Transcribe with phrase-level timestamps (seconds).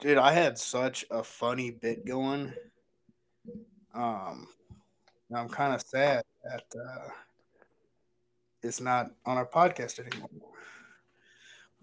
[0.00, 2.52] Dude, I had such a funny bit going.
[3.92, 4.46] Um,
[5.34, 7.08] I'm kind of sad that uh,
[8.62, 10.28] it's not on our podcast anymore.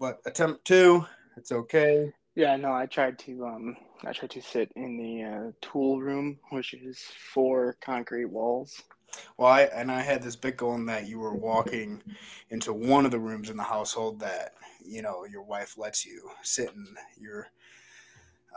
[0.00, 1.04] But attempt two,
[1.36, 2.10] it's okay.
[2.34, 6.38] Yeah, no, I tried to um I tried to sit in the uh, tool room,
[6.50, 6.98] which is
[7.34, 8.82] four concrete walls.
[9.36, 12.02] Well, I and I had this bit going that you were walking
[12.48, 16.30] into one of the rooms in the household that you know your wife lets you
[16.42, 16.86] sit in
[17.20, 17.48] your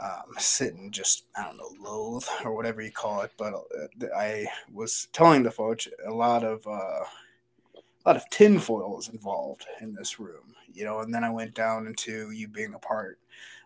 [0.02, 3.32] um, sit and just I don't know loathe or whatever you call it.
[3.38, 9.00] But uh, I was telling the folks a lot of uh, a lot of tinfoil
[9.00, 11.00] is involved in this room, you know.
[11.00, 13.20] And then I went down into you being a part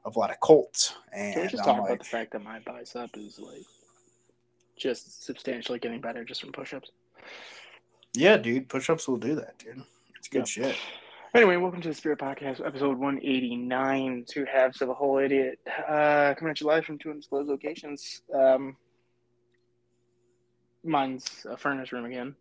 [0.05, 2.31] of a lot of cults, and Can we just I'm talk like, about the fact
[2.31, 3.63] that my bicep is like
[4.75, 6.91] just substantially getting better just from push-ups?
[8.15, 9.81] yeah, dude, push-ups will do that, dude.
[10.17, 10.71] It's good Yeah.
[10.71, 10.77] shit.
[11.35, 15.57] Anyway, welcome to the Spirit Podcast, episode 189, Two Halves of a Whole Idiot.
[15.87, 18.21] Uh, coming at you live from two undisclosed locations.
[18.33, 18.77] Um,
[20.83, 22.35] mine's a furnace room again.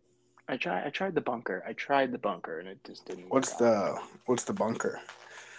[0.47, 0.85] I try.
[0.85, 1.63] I tried the bunker.
[1.67, 3.29] I tried the bunker, and it just didn't.
[3.29, 4.99] What's the what's the bunker?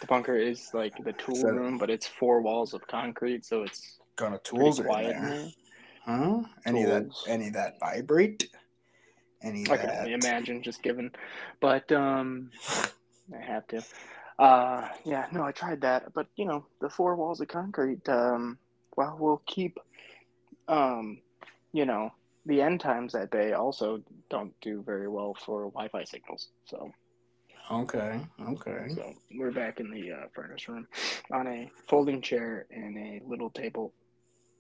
[0.01, 3.63] The bunker is like the tool So- room, but it's four walls of concrete, so
[3.63, 5.21] it's Kind of tools are in there?
[5.31, 5.49] there.
[6.05, 6.43] Huh?
[6.67, 7.07] Any of that?
[7.27, 8.49] Any that vibrate?
[9.43, 11.11] Any I can only imagine just given,
[11.61, 12.51] but um,
[13.33, 13.85] I have to.
[14.39, 18.09] Uh, yeah, no, I tried that, but you know, the four walls of concrete.
[18.09, 18.59] Um,
[18.97, 19.79] well, we'll keep,
[20.69, 21.21] um,
[21.73, 22.11] you know,
[22.47, 23.53] the end times at bay.
[23.53, 26.49] Also, don't do very well for Wi-Fi signals.
[26.67, 26.91] So,
[27.71, 28.21] Okay.
[28.49, 28.89] Okay.
[28.95, 30.87] so we're back in the uh, furnace room
[31.33, 33.95] on a folding chair and a little table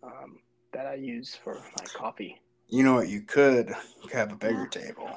[0.03, 0.39] um,
[0.73, 2.41] that I use for my coffee.
[2.69, 3.09] You know what?
[3.09, 3.75] You could
[4.13, 5.11] have a bigger table.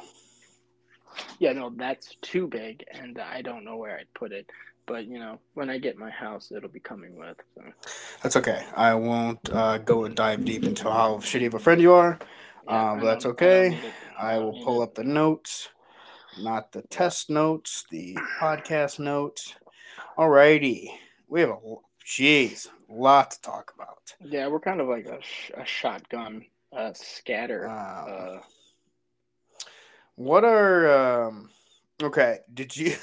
[1.40, 4.50] Yeah, no, that's too big, and I don't know where I'd put it.
[4.86, 7.38] But you know, when I get my house, it'll be coming with.
[7.56, 7.64] So.
[8.24, 8.64] That's okay.
[8.76, 12.18] I won't uh, go and dive deep into how shitty of a friend you are.
[12.66, 13.68] Yeah, Um, I that's okay.
[13.68, 13.94] I, don't need it.
[14.18, 15.70] I will pull up the notes,
[16.40, 19.56] not the test notes, the podcast notes.
[20.18, 20.90] Alrighty.
[21.28, 21.60] We have a
[22.06, 24.14] jeez, a lot to talk about.
[24.22, 27.68] Yeah, we're kind of like a, sh- a shotgun uh, scatter.
[27.68, 28.40] Uh,
[30.18, 31.50] What are um
[32.02, 32.96] okay, did you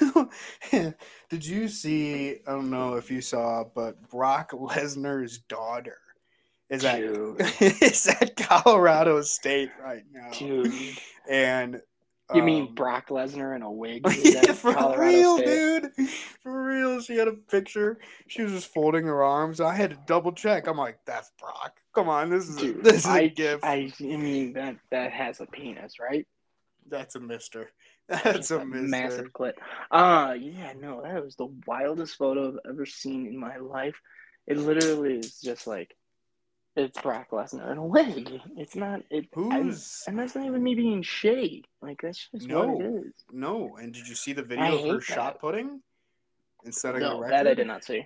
[1.29, 5.97] did you see I don't know if you saw, but Brock Lesnar's daughter
[6.69, 10.29] is at dude, is at Colorado State right now.
[10.31, 10.73] dude.
[11.29, 11.81] And
[12.33, 14.05] You mean um, Brock Lesnar in a wig?
[14.23, 15.83] Yeah, for Colorado real, State?
[15.95, 16.09] dude.
[16.43, 16.99] For real.
[16.99, 17.97] She had a picture.
[18.27, 19.61] She was just folding her arms.
[19.61, 20.67] I had to double check.
[20.67, 21.79] I'm like, that's Brock.
[21.93, 23.63] Come on, this is a, this is I, a gift.
[23.63, 26.27] I, I mean that that has a penis, right?
[26.89, 27.71] That's a mister.
[28.07, 28.87] That's a mister.
[28.87, 29.57] massive clip.
[29.89, 33.95] Uh yeah, no, that was the wildest photo I've ever seen in my life.
[34.45, 35.95] It literally is just like
[36.75, 38.29] it's Brock Lesnar in a wig.
[38.57, 41.63] It's not it I'm- Who's and that's not even me being shady.
[41.81, 42.79] Like that's just what No.
[42.79, 43.13] it is.
[43.31, 45.81] No, and did you see the video of her hate shot putting
[46.63, 47.33] instead a No, record?
[47.33, 48.05] that I did not see.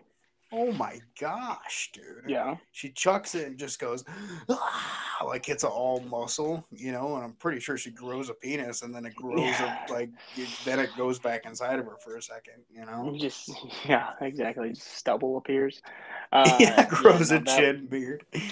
[0.54, 2.24] Oh my gosh, dude!
[2.28, 2.56] Yeah.
[2.72, 4.04] she chucks it and just goes
[4.50, 7.16] "Ah," like it's all muscle, you know.
[7.16, 9.86] And I'm pretty sure she grows a penis, and then it grows Yeah.
[9.90, 13.16] a, like it- then it goes back inside of her for a second, you know.
[13.18, 13.52] Just
[13.86, 14.70] yeah, exactly.
[14.74, 15.82] Just stubble appears.
[16.32, 18.24] Uh, yeah, grows no, a that- chin beard.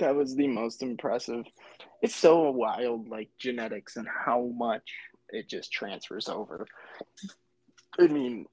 [0.00, 1.44] That was the most impressive.
[2.02, 4.82] It's so wild, like genetics and how much
[5.28, 6.66] it just transfers over.
[8.00, 8.46] I mean,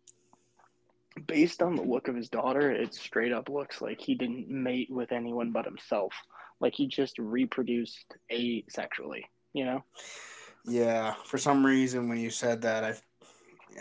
[1.28, 4.90] based on the look of his daughter, it straight up looks like he didn't mate
[4.92, 6.14] with anyone but himself.
[6.62, 9.24] Like he just reproduced asexually,
[9.54, 9.84] you know?
[10.66, 12.94] Yeah, for some reason when you said that, I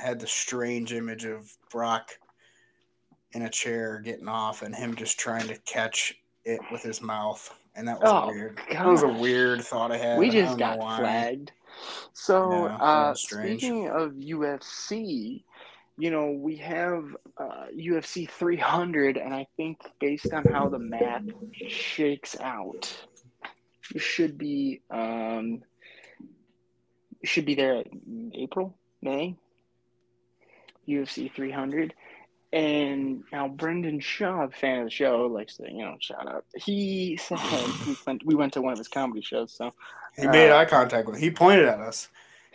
[0.00, 2.12] had the strange image of Brock
[3.32, 6.14] in a chair getting off and him just trying to catch
[6.44, 8.58] it with his mouth, and that was Oh, weird.
[8.72, 10.18] That was a weird thought I had.
[10.18, 11.52] we just got flagged.
[12.14, 15.44] So, Yeah, uh, speaking of UFC,
[16.00, 17.04] you know, we have
[17.36, 21.24] uh, UFC 300, and I think based on how the math
[21.68, 22.92] shakes out,
[23.92, 25.62] you should be um,
[27.24, 29.36] should be there in April, May.
[30.88, 31.94] UFC 300.
[32.52, 36.44] And now Brendan Schaub, fan of the show, likes to, you know, shout out.
[36.56, 37.38] He said
[37.86, 39.70] we went, we went to one of his comedy shows, so
[40.16, 41.18] He made Uh, eye contact with.
[41.20, 42.08] He pointed at us.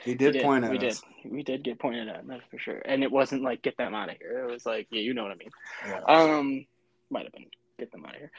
[0.03, 1.01] He did, we point at we us.
[1.24, 1.31] did.
[1.31, 2.81] We did get pointed at, that's for sure.
[2.86, 4.45] And it wasn't like get them out of here.
[4.47, 5.51] It was like, yeah, you know what I mean.
[5.88, 6.01] Yeah.
[6.07, 6.65] Um,
[7.09, 7.45] might have been
[7.80, 8.31] get them out of here.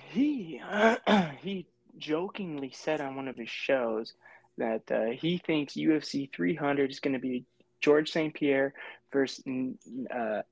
[0.10, 0.60] he
[1.42, 1.66] he
[1.98, 4.14] jokingly said on one of his shows
[4.58, 7.44] that uh, he thinks UFC 300 is going to be
[7.80, 8.32] George St.
[8.34, 8.74] Pierre
[9.12, 9.42] versus
[10.14, 10.42] uh,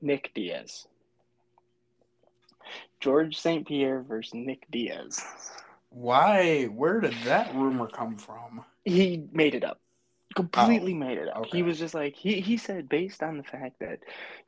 [0.00, 0.86] Nick Diaz.
[3.00, 3.66] George St.
[3.66, 5.24] Pierre versus Nick Diaz.
[5.90, 6.64] Why?
[6.66, 8.64] Where did that rumor come from?
[8.84, 9.80] He made it up.
[10.36, 11.38] Completely Oh, made it up.
[11.38, 11.58] okay.
[11.58, 14.00] He was just like he he said based on the fact that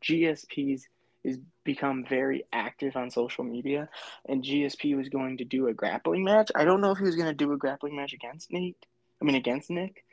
[0.02, 0.86] GSP's
[1.24, 3.88] is become very active on social media
[4.26, 6.50] and GSP was going to do a grappling match.
[6.54, 8.76] I don't know if he was going to do a grappling match against Nate.
[9.20, 10.04] I mean against Nick.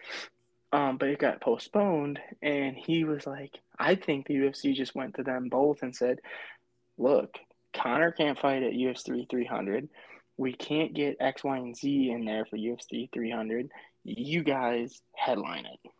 [0.73, 5.15] Um, but it got postponed and he was like, I think the UFC just went
[5.15, 6.19] to them both and said,
[6.97, 7.37] Look,
[7.73, 9.87] Conor can't fight at UFC 300.
[10.37, 13.71] We can't get X, Y, and Z in there for UFC 300.
[14.03, 15.91] You guys headline it.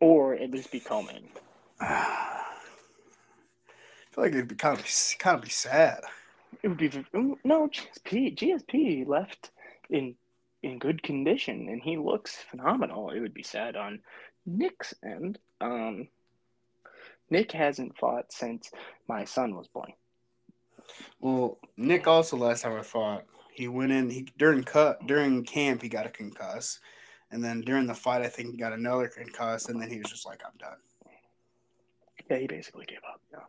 [0.00, 1.28] Or at least be co-main.
[1.80, 2.44] I
[4.10, 4.84] feel like it'd be kind of
[5.18, 6.00] kind of be sad.
[6.62, 8.36] It would be no GSP.
[8.36, 9.50] GSP left
[9.88, 10.16] in
[10.62, 13.10] in good condition, and he looks phenomenal.
[13.10, 14.00] It would be sad on
[14.44, 15.38] Nick's end.
[15.60, 16.08] Um,
[17.30, 18.70] Nick hasn't fought since
[19.08, 19.92] my son was born.
[21.20, 25.82] Well, Nick also last time I fought, he went in he during cut during camp
[25.82, 26.78] he got a concuss,
[27.30, 30.10] and then during the fight I think he got another concuss, and then he was
[30.10, 30.78] just like, I'm done.
[32.30, 33.20] Yeah, he basically gave up.
[33.32, 33.40] Yeah.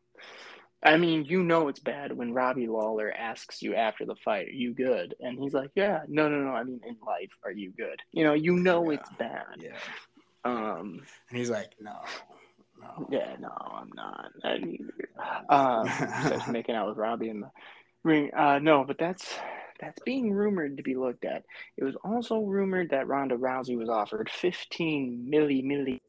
[0.84, 4.52] I mean, you know it's bad when Robbie Lawler asks you after the fight, "Are
[4.52, 6.50] you good?" And he's like, "Yeah, no, no, no.
[6.52, 8.98] I mean, in life, are you good?" You know, you know Yeah.
[8.98, 9.46] it's bad.
[9.60, 9.78] Yeah,
[10.44, 12.02] Um, and he's like, no,
[12.82, 13.08] no.
[13.10, 14.32] yeah, no, I'm not.
[14.44, 14.90] I mean,
[15.50, 17.52] uh, making out with Robbie in the
[18.04, 18.32] ring.
[18.36, 19.36] Uh, no, but that's
[19.80, 21.44] that's being rumored to be looked at.
[21.78, 26.00] It was also rumored that Ronda Rousey was offered 15 milli milli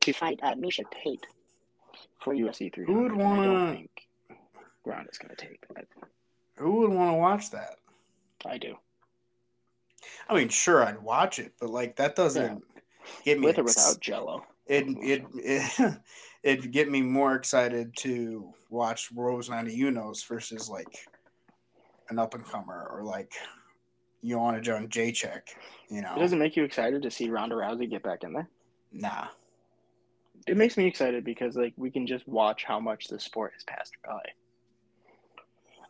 [0.00, 1.26] to fight uh, Miesha Tate
[2.20, 2.86] for UFC 300.
[2.86, 3.90] Who would don't wanna- think
[4.84, 5.86] Ronda's gonna take that.
[6.56, 7.76] Who would want to watch that?
[8.46, 8.76] I do.
[10.28, 12.62] I mean, sure, I'd watch it, but like that doesn't
[13.24, 14.44] get me With or without Jello.
[14.66, 15.98] it it it
[16.42, 21.06] it'd get me more excited to watch Rose Namajunas versus like
[22.08, 23.32] an up and comer or like
[24.24, 25.42] Joanna Jedrzejczyk.
[25.88, 28.48] You know, It doesn't make you excited to see Ronda Rousey get back in there.
[28.92, 29.26] nah.
[30.46, 33.64] It makes me excited because like we can just watch how much the sport has
[33.64, 34.20] passed by.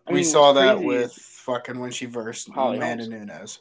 [0.07, 3.29] I we mean, saw that with fucking when she versed Holly Amanda Holmes.
[3.29, 3.59] Nunes.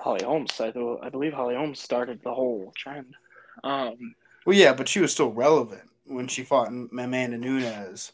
[0.00, 0.60] Holly Holmes.
[0.60, 3.14] I, th- I believe Holly Holmes started the whole trend.
[3.62, 4.14] Um,
[4.46, 8.12] Well, yeah, but she was still relevant when she fought Amanda Nunes.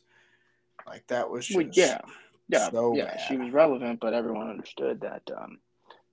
[0.87, 2.01] Like that was just well, yeah,
[2.49, 3.07] yeah, so yeah.
[3.07, 3.21] bad.
[3.29, 5.59] She was relevant, but everyone understood that um,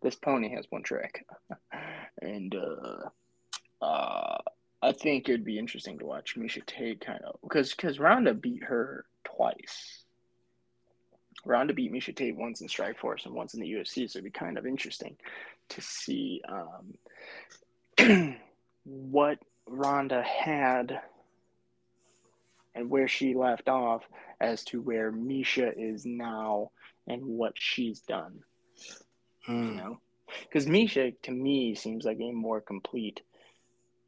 [0.02, 1.26] this pony has one trick,
[2.22, 4.38] and uh, uh,
[4.82, 8.64] I think it'd be interesting to watch Miesha Tate kind of because because Ronda beat
[8.64, 10.04] her twice.
[11.46, 14.32] Ronda beat Miesha Tate once in Strikeforce and once in the UFC, so it'd be
[14.32, 15.16] kind of interesting
[15.70, 16.42] to see
[17.98, 18.38] um,
[18.84, 21.00] what Ronda had
[22.76, 24.04] and where she left off
[24.42, 26.72] as to where Miesha is now
[27.08, 28.40] and what she's done.
[29.48, 29.76] You Mm.
[29.76, 30.00] know,
[30.44, 33.22] because Miesha to me seems like a more complete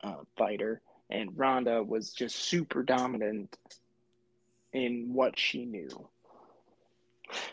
[0.04, 3.58] uh, fighter, and Ronda was just super dominant
[4.72, 6.10] in what she knew.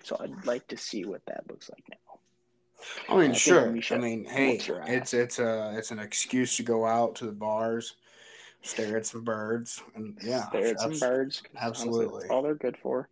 [0.05, 1.97] So I'd like to see what that looks like now.
[3.09, 3.69] I mean, I sure.
[3.69, 4.89] I mean, hey, whoops her ass.
[4.89, 7.95] it's it's a it's an excuse to go out to the bars,
[8.63, 11.43] stare at some birds, and yeah, Stare at some birds.
[11.55, 12.21] honestly, absolutely.
[12.23, 13.09] that's all they're good for.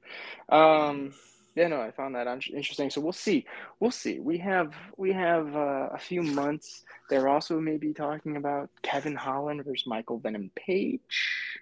[0.48, 1.12] Um,
[1.56, 2.90] yeah, no, I found that interesting.
[2.90, 3.44] So we'll see.
[3.80, 4.20] We'll see.
[4.20, 6.84] We have we have uh, a few months.
[7.08, 11.58] They're also maybe talking about Kevin Holland versus Michael Venom Page.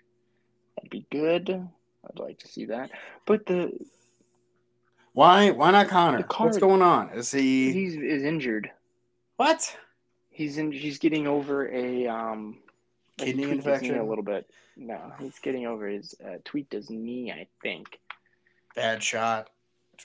[0.77, 1.51] That'd be good.
[1.51, 2.91] I'd like to see that.
[3.27, 3.73] But the
[5.19, 6.23] Why why not Conor?
[6.23, 7.11] Card- What's going on?
[7.11, 8.71] Is he he's is injured.
[9.35, 9.77] what?
[10.31, 10.71] He's in.
[10.71, 12.59] He's getting over a um
[13.17, 13.99] Kidney knee infection?
[13.99, 14.49] a little bit.
[14.77, 17.33] No, he's getting over his uh, tweaked his knee.
[17.33, 17.99] I think.
[18.77, 19.51] Bad shot.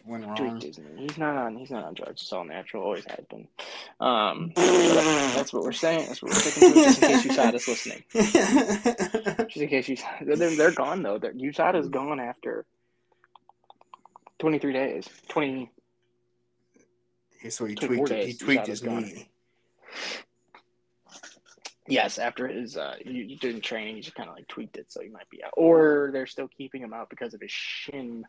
[0.03, 0.36] Went wrong.
[0.36, 1.05] Tweaked his knee.
[1.08, 1.58] He's not on.
[1.58, 2.24] He's not on drugs.
[2.24, 2.82] It's all natural.
[2.82, 3.48] Always has been.
[4.00, 6.08] Um, that's what we're saying.
[6.08, 6.84] That's what we're sticking to.
[6.86, 8.03] Just in case USADA's listening.
[9.48, 11.20] Just in case you, they're, they're gone though.
[11.20, 12.65] They're, USADA's gone after
[14.43, 15.07] twenty three days.
[15.29, 15.71] Twenty.
[17.47, 19.29] so he tweaked he tweaked his knee.
[21.88, 24.91] Yes, after his uh, you, you did training, he just kind of like tweaked it,
[24.91, 25.53] so he might be out.
[25.55, 28.25] Or they're still keeping him out because of his shin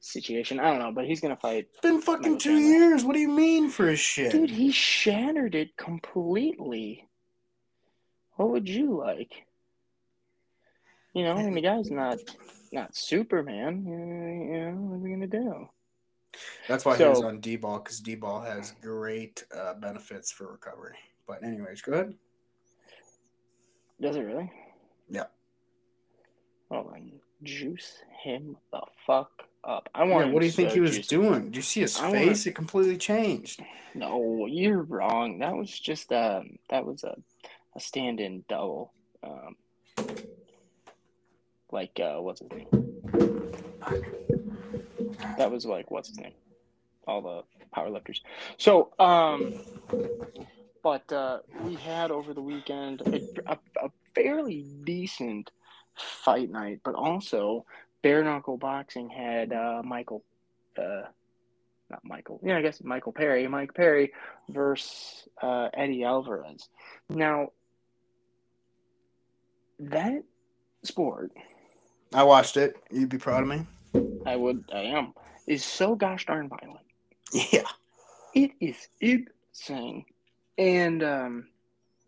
[0.00, 0.60] situation.
[0.60, 1.68] I don't know, but he's gonna fight.
[1.72, 2.88] It's been fucking Michael two Chandler.
[2.90, 3.04] years.
[3.04, 4.32] What do you mean for his shit?
[4.32, 7.08] Dude, he shattered it completely.
[8.36, 9.32] What would you like?
[11.14, 12.18] You know, I mean, the guy's not
[12.74, 13.84] not Superman.
[13.86, 15.68] You know, what are we gonna do?
[16.68, 20.50] That's why he was on D ball because D ball has great uh, benefits for
[20.50, 20.96] recovery.
[21.26, 22.14] But anyways, go ahead.
[24.00, 24.50] Does it really?
[25.08, 25.24] Yeah.
[26.70, 27.12] Hold on.
[27.42, 29.30] Juice him the fuck
[29.62, 29.88] up.
[29.94, 30.26] I want.
[30.28, 31.44] Yeah, what do you think he was doing?
[31.44, 32.46] Did you see his I wanna- face?
[32.46, 33.62] It completely changed.
[33.94, 35.38] No, you're wrong.
[35.38, 37.14] That was just um that was a,
[37.76, 38.92] a stand in double.
[41.74, 42.68] Like uh what's his name?
[45.36, 46.34] That was like what's his name?
[47.08, 47.42] All the
[47.74, 48.22] power lifters.
[48.58, 49.52] So um
[50.84, 53.20] but uh we had over the weekend a,
[53.52, 55.50] a, a fairly decent
[55.96, 57.66] fight night, but also
[58.02, 60.22] bare knuckle boxing had uh Michael
[60.78, 61.02] uh
[61.90, 62.40] not Michael.
[62.44, 63.46] Yeah, I guess Michael Perry.
[63.48, 64.12] Mike Perry
[64.48, 66.68] versus uh, Eddie Alvarez.
[67.10, 67.48] Now,
[69.80, 70.22] that
[70.82, 71.32] sport,
[72.14, 72.76] I watched it.
[72.90, 73.66] You'd be proud of me.
[74.24, 75.12] I would, I am,
[75.46, 76.80] is so gosh darn violent.
[77.52, 77.66] Yeah.
[78.34, 80.04] It is insane.
[80.56, 81.48] And um,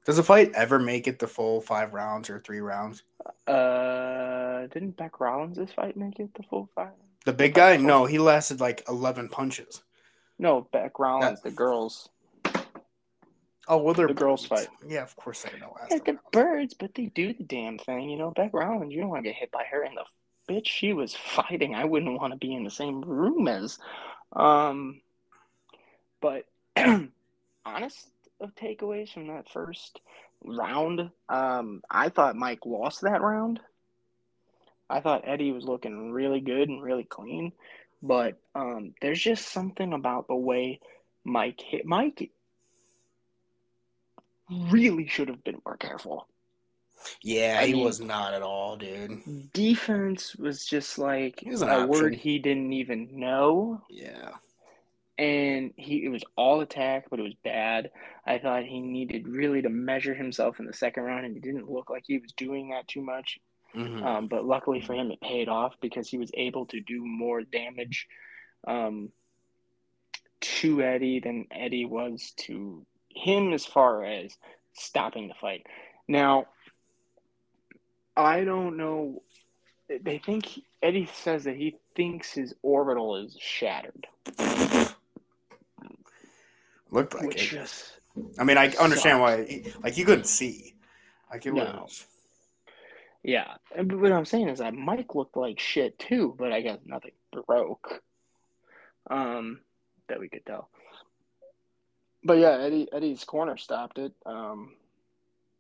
[0.04, 3.02] Does a fight ever make it the full five rounds or three rounds?
[3.48, 6.92] uh, didn't Bec Rawlings this fight make it the full five?
[7.24, 7.76] The big guy?
[7.76, 9.82] No, he lasted like eleven punches.
[10.38, 12.08] No, Bec Rawlings, the girls,
[13.68, 14.68] Oh well, they're the girls fight.
[14.86, 15.90] Yeah, of course they're gonna last.
[15.90, 18.08] Yeah, they're birds, but they do the damn thing.
[18.08, 19.82] You know, Bec Rawlings, you don't want to get hit by her.
[19.82, 23.48] And the bitch she was fighting, I wouldn't want to be in the same room
[23.48, 23.78] as.
[24.32, 25.00] Um,
[26.20, 26.44] but
[27.66, 28.08] honest
[28.40, 30.00] of takeaways from that first
[30.44, 33.60] round, um, I thought Mike lost that round.
[34.88, 37.52] I thought Eddie was looking really good and really clean,
[38.02, 40.78] but um, there's just something about the way
[41.24, 41.84] Mike hit.
[41.84, 42.30] Mike
[44.50, 46.28] really should have been more careful.
[47.22, 49.52] Yeah, I he mean- was not at all, dude.
[49.52, 51.88] Defense was just like was a option.
[51.88, 53.82] word he didn't even know.
[53.90, 54.30] Yeah.
[55.18, 57.90] and he it was all attack, but it was bad.
[58.26, 61.70] I thought he needed really to measure himself in the second round, and he didn't
[61.70, 63.38] look like he was doing that too much.
[63.72, 67.04] hmm Um, but luckily for him, it paid off because he was able to do
[67.04, 68.08] more damage
[68.66, 69.10] um,
[70.40, 72.84] to Eddie than Eddie was to
[73.16, 74.36] him as far as
[74.74, 75.66] stopping the fight.
[76.08, 76.46] Now,
[78.16, 79.22] I don't know.
[79.88, 80.48] They think
[80.82, 84.06] Eddie says that he thinks his orbital is shattered,
[86.90, 87.56] Looked like which it.
[87.56, 87.98] just
[88.38, 89.20] I mean, I understand sucks.
[89.20, 89.62] why.
[89.82, 90.74] Like you couldn't see.
[91.30, 91.64] Like it No.
[91.82, 92.06] was.
[93.22, 96.78] Yeah, but what I'm saying is that Mike looked like shit too, but I guess
[96.84, 98.00] nothing broke.
[99.10, 99.60] Um,
[100.08, 100.68] that we could tell.
[102.26, 104.12] But yeah, Eddie Eddie's corner stopped it.
[104.26, 104.72] Um,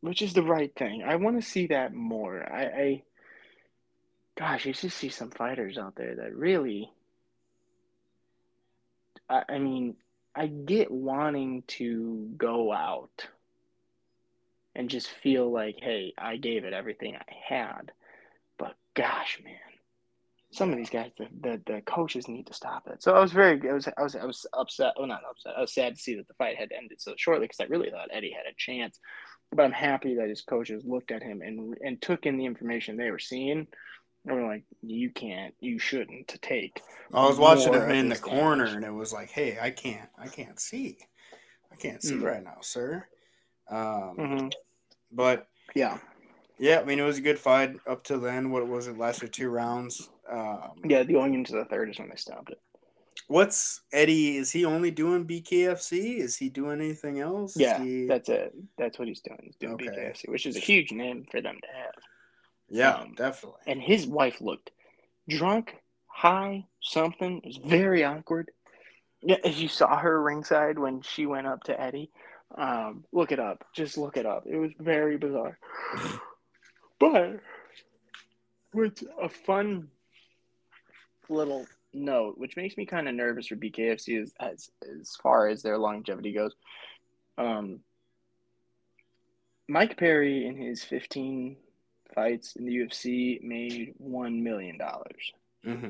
[0.06, 1.02] which is the right thing.
[1.02, 2.40] I want to see that more.
[2.40, 3.02] I, I,
[4.38, 6.90] gosh, you should see some fighters out there that really.
[9.28, 9.96] I, I mean,
[10.34, 13.26] I get wanting to go out
[14.76, 17.92] and just feel like, hey, I gave it everything I had.
[18.58, 19.56] But gosh, man,
[20.52, 23.02] some of these guys, the, the, the coaches need to stop it.
[23.02, 24.94] So I was very, I was, I was, I was upset.
[24.96, 25.54] Oh, not upset.
[25.56, 27.90] I was sad to see that the fight had ended so shortly because I really
[27.90, 28.98] thought Eddie had a chance.
[29.52, 32.96] But I'm happy that his coaches looked at him and and took in the information
[32.96, 33.66] they were seeing.
[34.24, 36.80] And were like, you can't, you shouldn't to take.
[37.14, 38.76] I was watching him in the corner, damage.
[38.76, 40.98] and it was like, "Hey, I can't, I can't see,
[41.72, 42.24] I can't see Mm.
[42.24, 43.06] right now, sir."
[43.70, 44.48] Um, hmm
[45.12, 45.98] but Yeah,
[46.58, 48.50] yeah, I mean, it was a good fight up to then.
[48.50, 48.98] What was it?
[48.98, 50.10] Lasted two rounds.
[50.30, 51.02] Um, yeah.
[51.02, 52.60] The going into the third is when they stopped it.
[53.28, 54.36] What's Eddie?
[54.36, 56.18] Is he only doing BKFC?
[56.18, 57.56] Is he doing anything else?
[57.56, 58.54] Yeah, he- that's it.
[58.78, 59.40] That's what he's doing.
[59.42, 59.86] He's doing Okay.
[59.86, 61.94] BKFC, which is a huge name for them to have.
[62.68, 63.60] yeah, um, definitely.
[63.66, 64.70] and his wife looked
[65.28, 65.74] drunk,
[66.08, 67.38] high, something.
[67.38, 68.50] It was very awkward.
[69.22, 72.10] Yeah, if you saw her ringside when she went up to Eddie,
[72.56, 73.64] um, look it up.
[73.74, 74.44] Just look it up.
[74.46, 75.58] It was very bizarre.
[76.98, 77.40] But
[78.72, 79.88] with a fun
[81.28, 85.62] little note, which makes me kind of nervous for BKFC as, as as far as
[85.62, 86.54] their longevity goes.
[87.38, 87.80] Um,
[89.68, 91.56] Mike Perry in his 15
[92.14, 95.32] fights in the UFC made one million dollars.
[95.64, 95.88] hmm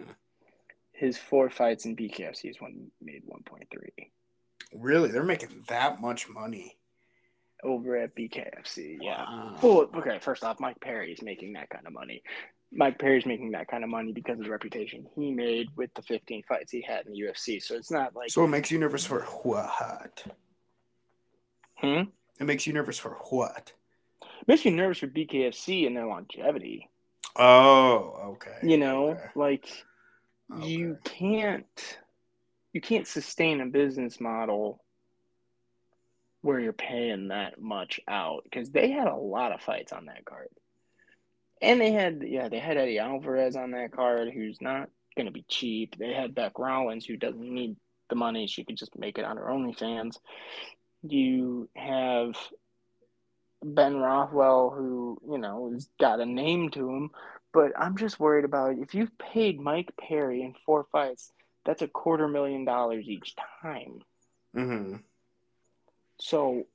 [0.92, 3.64] His four fights in BKFC is one made 1.3
[4.74, 6.76] Really, they're making that much money.
[7.62, 8.98] over at BKFC.
[9.00, 9.22] Yeah.
[9.24, 9.56] Wow.
[9.62, 10.18] Well, okay.
[10.20, 12.22] First off, Mike Perry is making that kind of money.
[12.72, 16.02] Mike Perry's making that kind of money because of the reputation he made with the
[16.02, 17.62] 15 fights he had in the UFC.
[17.62, 20.24] So it's not like So it makes you nervous for what?
[21.76, 22.02] hmm?
[22.40, 23.72] It makes you nervous for what?
[24.46, 26.88] makes you nervous for BKFC and their longevity.
[27.36, 28.58] Oh, okay.
[28.62, 29.22] You know, Okay.
[29.34, 29.84] like
[30.60, 31.98] you can't
[32.72, 34.82] you can't sustain a business model
[36.42, 40.24] where you're paying that much out because they had a lot of fights on that
[40.24, 40.48] card
[41.62, 45.44] And they had yeah, they had Eddie Alvarez on that card, who's not gonna be
[45.48, 45.96] cheap.
[45.98, 47.76] They had Bec Rawlings, who doesn't need
[48.08, 50.18] the money; she could just make it on her OnlyFans.
[51.02, 52.36] You have
[53.64, 57.10] Ben Rothwell, who you know has got a name to him,
[57.52, 61.32] but I'm just worried about if you've paid Mike Perry in four fights,
[61.64, 64.00] that's a quarter million dollars each time.
[64.54, 64.96] Mm-hmm.
[66.20, 66.66] So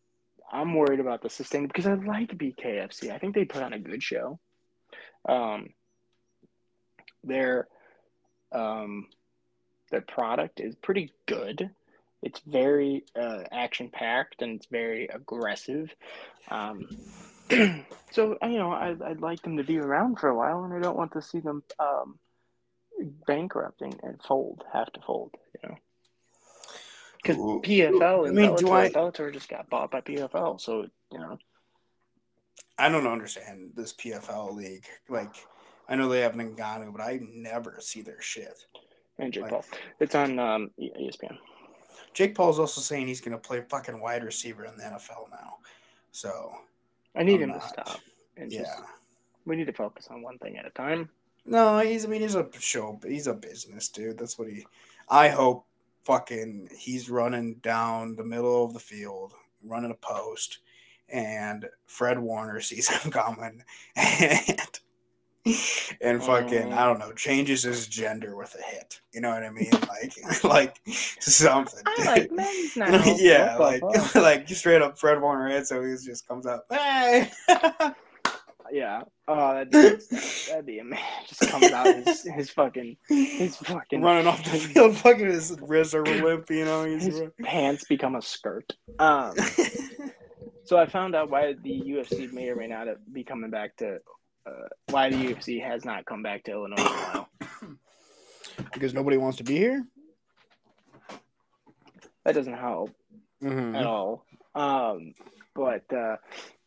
[0.52, 3.12] I'm worried about the sustain because I like BKFC.
[3.12, 4.40] I think they put on a good show.
[5.28, 5.70] Um,
[7.24, 7.68] their
[8.52, 9.08] um,
[9.92, 11.70] their product is pretty good.
[12.24, 15.94] It's very uh, action packed and it's very aggressive.
[16.50, 16.88] Um,
[18.12, 20.80] so you know, I, I'd like them to be around for a while, and I
[20.80, 22.20] don't want to see them um,
[23.28, 25.32] bankrupting and fold, have to fold.
[25.64, 25.76] You know,
[27.18, 28.90] because PFL and I mean, Bellator, do I...
[28.90, 31.38] Bellator just got bought by PFL, so you know.
[32.82, 34.86] I don't understand this PFL league.
[35.08, 35.36] Like,
[35.88, 38.66] I know they have Ngannou, but I never see their shit.
[39.20, 39.66] And Jake like, Paul,
[40.00, 41.38] it's on um, ESPN.
[42.14, 45.58] Jake Paul's also saying he's going to play fucking wide receiver in the NFL now.
[46.12, 46.52] So
[47.16, 48.00] I need I'm him not, to stop.
[48.36, 48.80] And yeah, just,
[49.46, 51.08] we need to focus on one thing at a time.
[51.46, 52.06] No, he's.
[52.06, 53.00] I mean, he's a show.
[53.08, 54.18] He's a business dude.
[54.18, 54.66] That's what he.
[55.08, 55.66] I hope
[56.04, 59.34] fucking he's running down the middle of the field,
[59.64, 60.60] running a post,
[61.12, 63.64] and Fred Warner sees him coming,
[63.96, 64.60] and
[66.02, 69.02] and fucking I don't know changes his gender with a hit.
[69.14, 69.72] You know what I mean?
[69.72, 70.82] Like like
[71.20, 71.82] something.
[71.86, 73.04] I like men's now.
[73.18, 73.82] yeah, like
[74.16, 76.62] like straight up Fred Warner hit, so he just comes out.
[76.70, 77.32] Hey.
[78.72, 79.02] yeah.
[79.28, 80.06] Oh, that'd be,
[80.48, 81.06] that'd be amazing.
[81.28, 86.06] Just comes out his, his fucking his fucking running off the field, fucking his are
[86.06, 86.50] limp.
[86.52, 88.74] You know, his pants become a skirt.
[89.00, 89.34] Um.
[90.72, 94.00] So I found out why the UFC may or may not be coming back to
[94.46, 97.30] uh, why the UFC has not come back to Illinois in a while.
[98.74, 99.86] Because nobody wants to be here.
[102.24, 102.96] That doesn't help
[103.44, 103.76] mm-hmm.
[103.76, 104.26] at all.
[104.56, 105.14] Um,
[105.54, 106.16] but uh,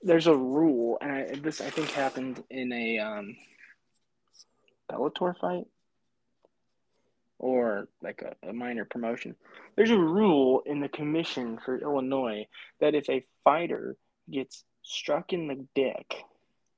[0.02, 3.34] there's a rule, and I, this I think happened in a um,
[4.92, 5.64] Bellator fight
[7.38, 9.34] or like a, a, minor promotion.
[9.76, 12.46] There's a rule in the commission for Illinois
[12.80, 13.96] that if a fighter
[14.30, 16.24] gets struck in the dick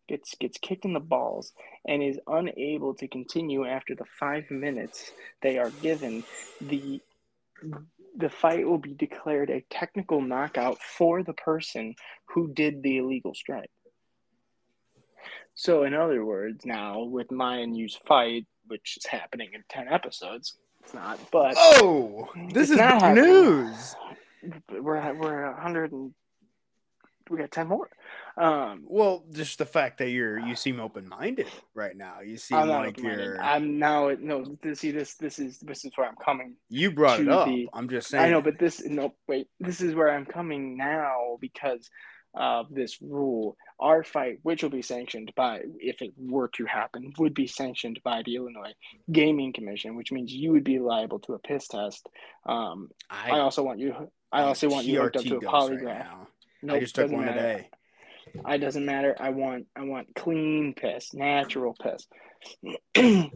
[0.09, 1.53] gets gets kicked in the balls
[1.87, 5.11] and is unable to continue after the five minutes
[5.43, 6.25] they are given,
[6.61, 7.01] the
[8.17, 11.95] the fight will be declared a technical knockout for the person
[12.27, 13.71] who did the illegal strike.
[15.55, 20.57] So, in other words, now with my and fight, which is happening in ten episodes,
[20.87, 21.19] it's not.
[21.33, 23.97] But oh, this is news.
[24.71, 26.15] We're we're a hundred and
[27.29, 27.91] we got ten more.
[28.37, 32.21] Um, well, just the fact that you're you seem open minded right now.
[32.21, 33.41] You seem I'm like you're.
[33.43, 34.45] I'm now no.
[34.45, 35.15] To see this.
[35.15, 36.55] This is this is where I'm coming.
[36.69, 37.49] You brought it up.
[37.49, 38.25] The, I'm just saying.
[38.25, 39.49] I know, but this no wait.
[39.59, 41.91] This is where I'm coming now because
[42.35, 43.57] of this rule.
[43.79, 48.01] Our fight, which will be sanctioned by, if it were to happen, would be sanctioned
[48.03, 48.73] by the Illinois
[49.13, 52.09] Gaming Commission, which means you would be liable to a piss test.
[52.47, 54.11] Um, I, I also want you.
[54.33, 55.85] I also want you hooked up to a polygraph.
[55.85, 56.27] Right
[56.63, 57.41] nope, I just took one matter.
[57.41, 57.71] today.
[58.45, 59.17] I doesn't matter.
[59.19, 62.07] I want I want clean piss, natural piss.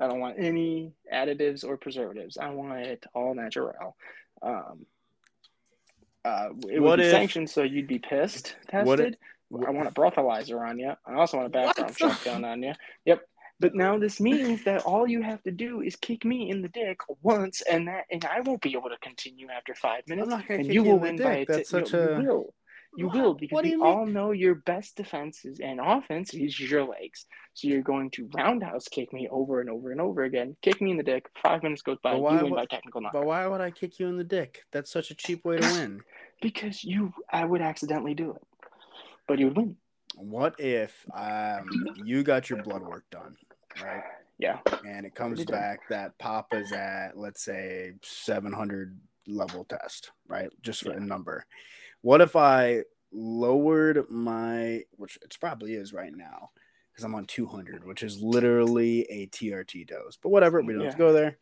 [0.00, 2.36] I don't want any additives or preservatives.
[2.38, 3.96] I want it all natural.
[4.42, 4.86] Um,
[6.24, 9.14] uh, it what would be if, sanctioned, so you'd be pissed tested.
[9.14, 9.14] If,
[9.52, 10.92] I want a breathalyzer on you.
[11.06, 12.72] I also want a background done on you.
[13.04, 13.22] Yep.
[13.60, 16.68] But now this means that all you have to do is kick me in the
[16.68, 20.32] dick once, and that, and I won't be able to continue after five minutes.
[20.48, 22.18] and you will win by a t- That's such a.
[22.20, 22.54] You will.
[22.96, 23.16] You what?
[23.16, 27.26] will because we all know your best defenses and offense is your legs.
[27.52, 30.56] So you're going to roundhouse kick me over and over and over again.
[30.62, 31.26] Kick me in the dick.
[31.42, 32.14] Five minutes goes by.
[32.14, 33.20] Why, you win by technical knockout.
[33.20, 34.62] But why would I kick you in the dick?
[34.72, 36.00] That's such a cheap way to win.
[36.40, 38.42] because you, I would accidentally do it,
[39.28, 39.76] but you would win.
[40.16, 41.68] What if um,
[42.04, 43.36] you got your blood work done,
[43.82, 44.02] right?
[44.38, 44.58] Yeah.
[44.86, 50.50] And it comes back that Papa's at let's say 700 level test, right?
[50.62, 50.96] Just for yeah.
[50.96, 51.44] a number
[52.02, 56.50] what if I lowered my, which it probably is right now,
[56.90, 60.16] because I'm on 200, which is literally a TRT dose.
[60.16, 60.88] But whatever, we don't yeah.
[60.88, 61.38] have to go there.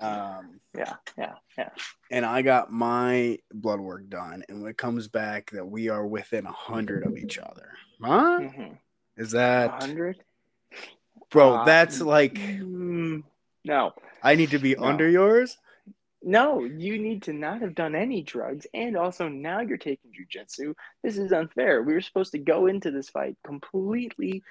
[0.00, 1.70] Um, yeah, yeah, yeah.
[2.10, 6.06] And I got my blood work done, and when it comes back that we are
[6.06, 8.38] within a hundred of each other, huh?
[8.40, 8.74] Mm-hmm.
[9.16, 10.16] Is that hundred?
[11.30, 13.22] Bro, uh, that's like mm,
[13.64, 13.92] no.
[14.22, 14.84] I need to be no.
[14.84, 15.56] under yours.
[16.22, 20.74] No, you need to not have done any drugs, and also now you're taking jujitsu.
[21.02, 21.82] This is unfair.
[21.82, 24.42] We were supposed to go into this fight completely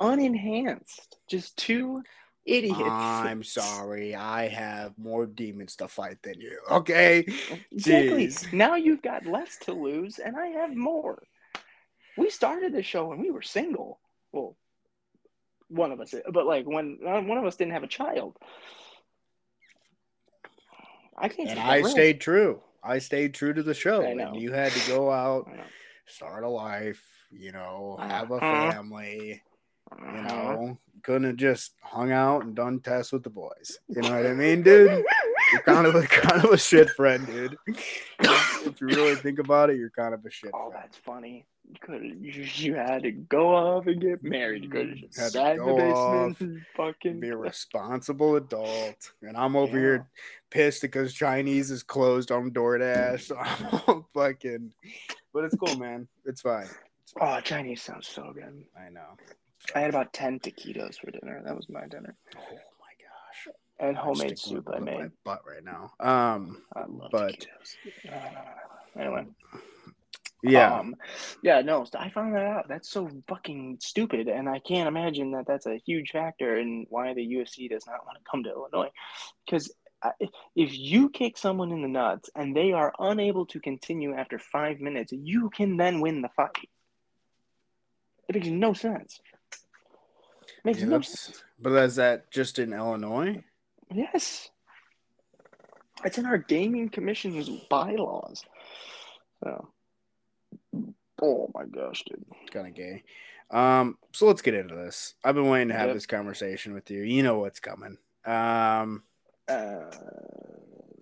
[0.00, 1.16] unenhanced.
[1.28, 2.02] Just two
[2.46, 2.80] idiots.
[2.88, 4.14] I'm sorry.
[4.14, 6.58] I have more demons to fight than you.
[6.70, 7.26] Okay.
[7.72, 8.28] Exactly.
[8.28, 8.52] Jeez.
[8.52, 11.22] Now you've got less to lose, and I have more.
[12.16, 13.98] We started the show when we were single.
[14.32, 14.56] Well,
[15.68, 18.36] one of us, but like when uh, one of us didn't have a child.
[21.16, 21.50] I can't.
[21.50, 22.60] And I stayed true.
[22.82, 24.02] I stayed true to the show.
[24.02, 25.48] And you had to go out,
[26.06, 28.08] start a life, you know, Uh-huh.
[28.08, 29.42] have a family.
[29.98, 33.78] You know, couldn't have just hung out and done tests with the boys.
[33.88, 35.04] You know what I mean, dude?
[35.52, 37.56] You're kind of a kind of a shit friend, dude.
[37.68, 40.82] if you really think about it, you're kind of a shit Oh, friend.
[40.82, 41.46] that's funny.
[41.68, 44.64] You could you, had to go off and get married.
[44.64, 47.20] You could have just Had sat in the basement off, and fucking.
[47.20, 50.06] Be a responsible adult, and I'm over here
[50.50, 53.20] pissed because Chinese is closed on DoorDash.
[53.22, 54.72] So I'm fucking,
[55.32, 56.06] but it's cool, man.
[56.26, 56.68] It's fine.
[57.02, 57.38] It's fine.
[57.38, 58.64] Oh, Chinese sounds so good.
[58.78, 59.16] I know.
[59.74, 61.40] I had about ten taquitos for dinner.
[61.44, 63.54] That was my dinner, Oh my gosh.
[63.80, 64.98] and homemade soup I made.
[64.98, 65.92] My butt right now.
[66.00, 66.62] Um.
[66.74, 68.12] I love But- taquitos.
[68.12, 68.40] Uh,
[69.00, 69.26] anyway,
[70.42, 70.78] Yeah.
[70.80, 70.94] um,
[71.42, 72.68] yeah, no, I found that out.
[72.68, 77.14] That's so fucking stupid, and I can't imagine that that's a huge factor in why
[77.14, 78.90] the UFC does not want to come to Illinois.
[79.46, 79.72] Because
[80.54, 84.78] if you kick someone in the nuts and they are unable to continue after five
[84.78, 86.68] minutes, you can then win the fight.
[88.28, 89.18] It makes no sense.
[90.64, 91.42] Makes Yeah, no sense.
[91.60, 93.42] but is that just in Illinois?
[93.92, 94.50] Yes.
[96.04, 98.44] It's in our gaming commission's bylaws.
[99.42, 99.68] So,
[101.22, 102.24] oh my gosh, dude.
[102.50, 103.04] Kind of gay.
[103.50, 103.98] Um.
[104.12, 105.14] So let's get into this.
[105.22, 105.96] I've been waiting to have Yep.
[105.96, 107.02] this conversation with you.
[107.02, 107.98] You know what's coming.
[108.24, 109.02] Um.
[109.46, 109.84] Uh,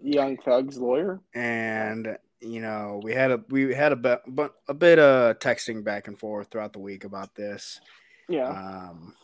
[0.03, 1.20] Young Thug's lawyer.
[1.35, 5.85] and you know we had a we had a bit but a bit of texting
[5.85, 7.81] back and forth throughout the week about this
[8.29, 8.48] Yeah.
[8.48, 9.14] um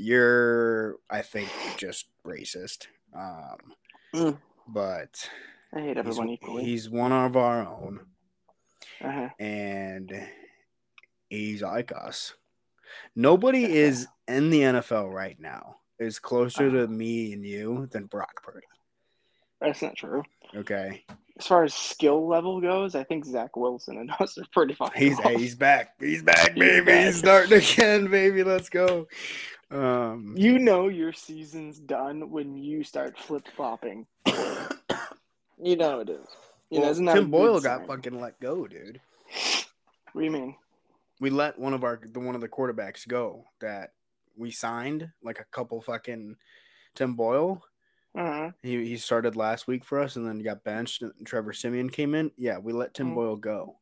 [0.00, 3.58] you're i think just racist um
[4.14, 4.38] Mm.
[4.66, 5.30] but
[5.72, 6.64] I hate he's, everyone equally.
[6.64, 8.00] he's one of our own
[9.04, 9.28] Uh-huh.
[9.38, 10.26] and
[11.28, 12.34] he's like us
[13.14, 16.76] nobody is in the nfl right now is closer Uh-huh.
[16.78, 18.66] to me and you than brock purdy
[19.60, 20.22] That's not true.
[20.56, 21.04] okay
[21.38, 24.90] As far as skill level goes, I think Zach Wilson and us are pretty fine.
[24.96, 25.94] He's he's back.
[26.00, 26.84] He's back, He's baby.
[26.86, 27.06] back.
[27.06, 28.42] He's starting again, baby.
[28.44, 29.06] Let's go.
[29.70, 34.06] Um, You know your season's done when you start flip flopping.
[35.62, 36.26] You know it is.
[36.70, 37.86] You know, well, a Tim Boyle got sign?
[37.86, 38.98] fucking let go, dude.
[40.12, 40.56] What do you mean?
[41.20, 43.92] We let one of our the one of the quarterbacks go that
[44.38, 46.36] we signed, like a couple fucking
[46.94, 47.62] Tim Boyle.
[48.14, 48.52] Uh-huh.
[48.62, 51.02] He he started last week for us, and then got benched.
[51.02, 52.30] And Trevor Siemian came in.
[52.38, 53.14] Yeah, we let Tim Mm.
[53.16, 53.76] Boyle go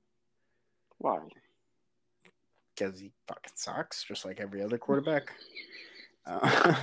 [0.98, 1.20] Why?
[2.79, 5.33] Because he fucking sucks, just like every other quarterback.
[6.27, 6.75] Uh,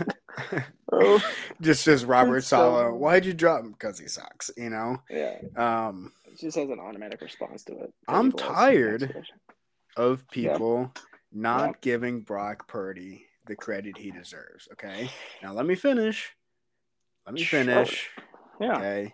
[0.91, 1.21] Oh.
[1.61, 3.71] just as Robert It's so- Sala, why'd you drop him?
[3.71, 4.97] Because he sucks, you know.
[5.09, 5.37] Yeah.
[5.55, 7.93] Um, It just has an automatic response to it.
[8.07, 9.25] I'm tired.
[9.97, 10.49] of Yeah.
[10.51, 10.91] people
[11.31, 11.73] not Yeah.
[11.79, 14.67] giving Brock Purdy the credit he deserves.
[14.73, 15.09] Okay.
[15.41, 16.35] Now let me finish.
[17.25, 17.61] Let me Sure.
[17.61, 18.09] finish.
[18.59, 18.75] Yeah.
[18.75, 19.13] Okay.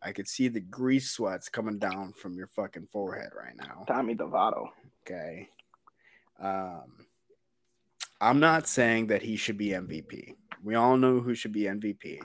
[0.00, 3.84] I could see the grease sweats coming down from your fucking forehead right now.
[3.86, 4.70] Tommy DeVito.
[5.02, 5.50] Okay.
[6.42, 7.06] Um
[8.20, 10.34] I'm not saying that he should be MVP.
[10.62, 12.20] We all know who should be MVP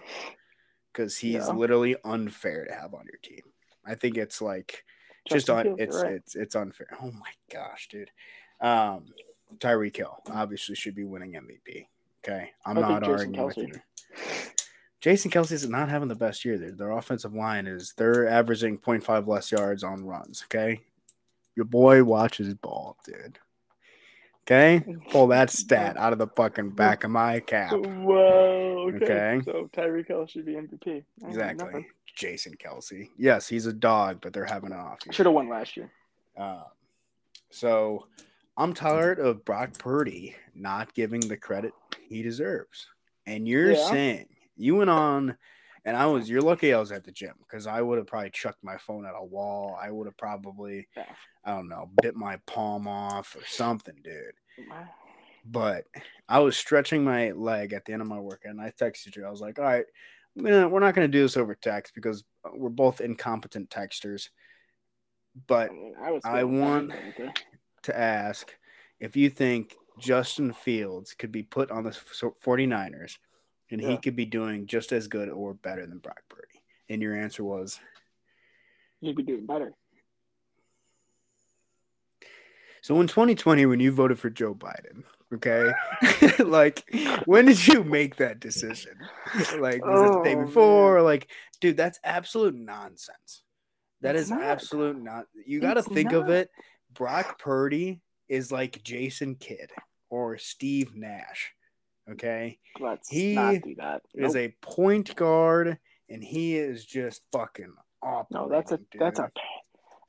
[0.94, 1.54] because he's Yeah.
[1.54, 3.42] literally unfair to have on your team.
[3.86, 4.84] I think it's like
[5.28, 6.14] just Justin on Fields, it's right.
[6.14, 6.88] it's it's unfair.
[7.02, 8.12] Oh my gosh, dude.
[8.62, 9.06] Um
[9.60, 11.88] Tyreek Hill obviously should be winning MVP.
[12.24, 12.52] Okay.
[12.66, 13.72] I'm I not arguing with you.
[15.00, 16.58] Jason Kelce's not having the best year.
[16.58, 20.44] Their offensive line is they're averaging 0.5 less yards on runs.
[20.46, 20.82] Okay.
[21.56, 23.40] Your boy watches ball, dude.
[24.50, 24.84] Okay.
[25.12, 27.74] Pull that stat out of the fucking back of my cap.
[27.74, 28.90] Whoa.
[28.96, 29.06] Okay.
[29.06, 29.42] Okay.
[29.46, 31.04] So Tyreek Hill should be MVP.
[31.24, 31.88] I Exactly.
[32.16, 33.10] Jason Kelce.
[33.18, 35.14] Yes, he's a dog, but they're having an off year.
[35.14, 35.92] Should have won last year.
[36.38, 36.64] Um,
[37.52, 38.08] so
[38.56, 41.74] I'm tired of Brock Purdy not giving the credit
[42.08, 42.88] he deserves.
[43.26, 43.90] And you're Yeah.
[43.90, 45.38] saying you went on,
[45.86, 48.32] and I was, you're lucky I was at the gym because I would have probably
[48.32, 49.78] chucked my phone at a wall.
[49.80, 51.06] I would have probably, Yeah.
[51.48, 54.34] I don't know, bit my palm off or something, dude.
[55.46, 55.86] But
[56.28, 59.26] I was stretching my leg at the end of my workout, and I texted you.
[59.26, 59.86] I was like, all right,
[60.38, 64.28] gonna- we're not going to do this over text because we're both incompetent texters.
[65.48, 66.94] But I, was I feeling want-
[67.84, 68.54] to ask
[69.00, 73.18] if you think Justin Fields could be put on the 49ers
[73.72, 76.62] and he could be doing just as good or better than Brock Purdy.
[76.90, 77.80] And your answer was
[79.00, 79.74] He'd be doing better.
[82.88, 85.72] So in 2020 when you voted for Joe Biden, Okay,
[86.40, 86.86] like
[87.26, 88.94] when did you make that decision?
[89.60, 91.02] Like was it the day Oh, before?
[91.02, 93.44] Like, dude, that's absolute nonsense.
[94.00, 94.42] That It's is not.
[94.44, 95.26] absolute not.
[95.46, 96.50] You got to think of it.
[96.94, 99.70] Brock Purdy is like Jason Kidd
[100.10, 101.52] or Steve Nash.
[102.10, 104.04] Okay, Let's He not do that.
[104.16, 104.28] Nope.
[104.30, 105.78] Is a point guard,
[106.10, 108.28] and he is just fucking operating.
[108.32, 109.30] no, that's a that's a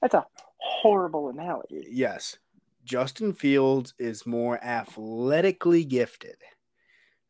[0.01, 0.25] that's a
[0.59, 1.89] horrible analogy.
[1.91, 2.37] yes.
[2.93, 6.37] Justin Fields is more athletically gifted.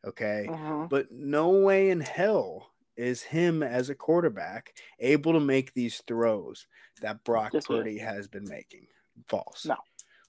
[0.06, 0.46] Okay.
[0.48, 0.88] Mhm.
[0.88, 6.66] But no way in hell is him as a quarterback able to make these throws
[7.02, 7.66] that Brock is.
[7.66, 8.86] Purdy has been making.
[9.26, 9.66] False.
[9.66, 9.76] No.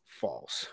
[0.05, 0.67] False.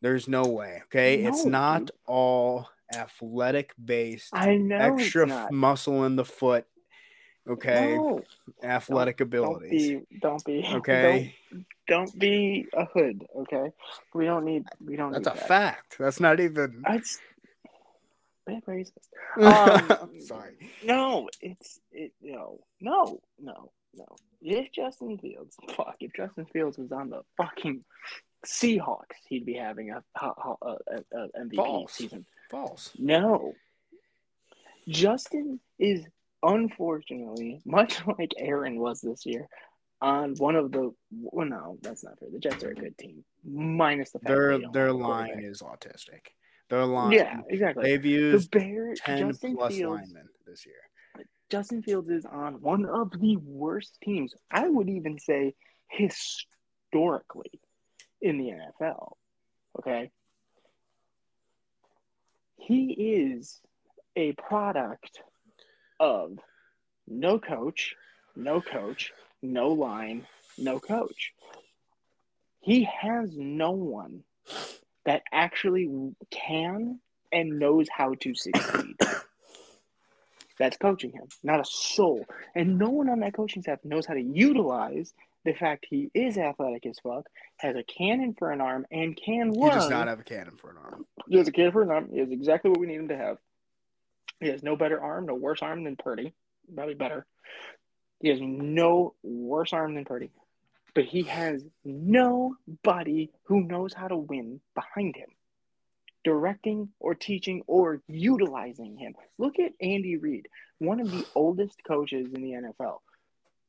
[0.00, 0.82] There's no way.
[0.86, 1.22] Okay.
[1.22, 6.66] it's not all athletic based, I know extra muscle in the foot.
[7.48, 7.96] Okay.
[7.96, 8.20] No,
[8.62, 10.00] Athletic don't abilities.
[10.10, 11.34] be don't be Okay.
[11.50, 13.24] Don't, don't be a hood.
[13.36, 13.70] Okay,
[14.14, 15.48] we don't need we don't That's a that.
[15.48, 15.96] fact.
[15.98, 16.82] That's not even.
[16.86, 17.18] That's
[18.46, 18.90] bit racist.
[20.02, 20.54] Um, Sorry.
[20.84, 22.12] No, it's it.
[22.20, 24.16] No, no, no, no.
[24.40, 27.84] If Justin Fields, fuck, if Justin Fields was on the fucking
[28.44, 31.92] Seahawks, he'd be having a, a, a, a, a MVP False.
[31.92, 32.26] season.
[32.50, 32.90] False.
[32.98, 33.54] No,
[34.88, 36.04] Justin is
[36.42, 39.48] unfortunately much like Aaron was this year
[40.02, 40.92] on one of the.
[41.10, 42.28] Well, no, that's not fair.
[42.30, 46.26] The Jets are a good team, minus the fact Their their line is autistic.
[46.68, 47.12] Their line.
[47.12, 47.84] Yeah, exactly.
[47.84, 51.24] They've The used Bears, ten Justin plus Fields, linemen this year.
[51.48, 54.34] Justin Fields is on one of the worst teams.
[54.50, 55.54] I would even say
[55.88, 57.60] historically
[58.20, 59.12] in the NFL.
[59.78, 60.10] Okay.
[62.56, 63.60] He is
[64.16, 65.20] a product
[66.00, 66.38] of
[67.06, 67.94] no coach,
[68.34, 70.26] no coach, no line,
[70.58, 71.32] no coach.
[72.60, 74.22] He has no one
[75.04, 75.90] that actually
[76.30, 77.00] can
[77.32, 78.96] and knows how to succeed.
[80.58, 82.24] That's coaching him, not a soul.
[82.54, 85.12] And no one on that coaching staff knows how to utilize
[85.44, 87.26] the fact he is athletic as fuck,
[87.56, 90.70] has a cannon for an arm, and can He does not have a cannon for
[90.70, 91.04] an arm.
[91.28, 92.08] He has a cannon for an arm.
[92.12, 93.38] He has exactly what we need him to have.
[94.38, 96.32] He has no better arm, no worse arm than Purdy.
[96.74, 97.26] Probably better.
[98.22, 100.30] He has no worse arm than Purdy.
[100.94, 105.28] But he has nobody who knows how to win behind him,
[106.22, 109.14] directing or teaching or utilizing him.
[109.38, 112.98] Look at Andy Reid, one of the oldest coaches in the NFL.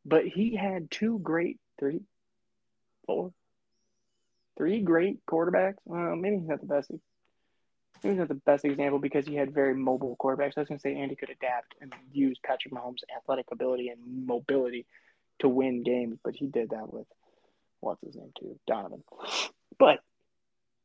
[0.06, 2.02] But he had two great, three,
[3.08, 3.32] four,
[4.56, 5.78] three great quarterbacks.
[5.86, 6.92] Well, maybe he's not the best.
[8.04, 10.58] Maybe he's not the best example because he had very mobile quarterbacks.
[10.58, 14.28] I was going to say Andy could adapt and use Patrick Mahomes' athletic ability and
[14.28, 14.86] mobility
[15.39, 17.08] to win games, but he did that with
[17.80, 19.04] what's his name too, Donovan.
[19.78, 20.00] But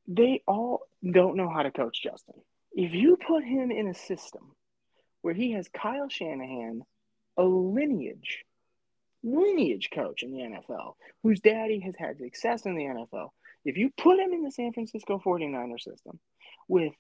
[0.07, 2.35] they all don't know how to coach Justin.
[2.73, 4.53] If you put him in a system
[5.23, 6.83] where he has Kyle Shanahan,
[7.37, 8.45] a lineage,
[9.23, 13.31] lineage coach in the NFL, whose daddy has had success in the NFL,
[13.65, 16.19] if you put him in the San Francisco 49er system
[16.69, 16.93] with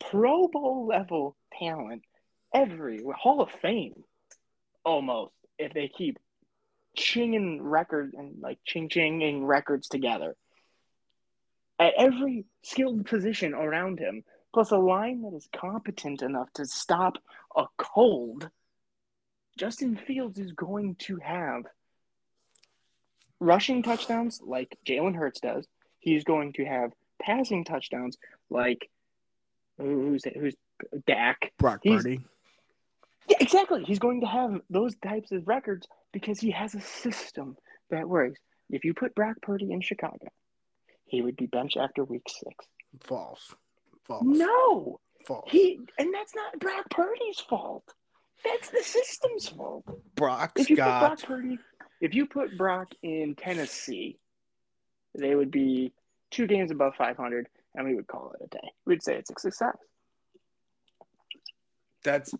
[0.00, 2.02] Pro Bowl level talent,
[2.54, 4.04] every Hall of Fame
[4.84, 6.18] almost, if they keep
[6.96, 10.34] chinging records and like ching chinging records together
[11.78, 17.18] at every skilled position around him, plus a line that is competent enough to stop
[17.56, 18.50] a cold,
[19.56, 21.62] Justin Fields is going to have
[23.40, 25.66] rushing touchdowns like Jalen Hurts does.
[26.00, 28.16] He's going to have passing touchdowns
[28.50, 28.88] like
[29.78, 30.54] who's who's
[31.06, 31.52] Dak.
[31.58, 32.20] Brock He's- Purdy.
[33.28, 33.84] Yeah, exactly.
[33.84, 37.56] He's going to have those types of records because he has a system
[37.90, 38.40] that works.
[38.70, 40.28] If you put Brock Purdy in Chicago,
[41.04, 42.66] he would be benched after week six.
[43.02, 43.54] False.
[44.06, 44.22] False.
[44.24, 45.50] No, False.
[45.50, 47.84] he and that's not Brock Purdy's fault.
[48.44, 49.84] That's the system's fault.
[50.14, 51.58] Brock's If you put Brock Purdy,
[52.00, 54.16] if you put Brock in Tennessee,
[55.18, 55.92] they would be
[56.30, 58.72] two games above 500, and we would call it a day.
[58.84, 59.76] We'd say it's a success.
[62.02, 62.34] that's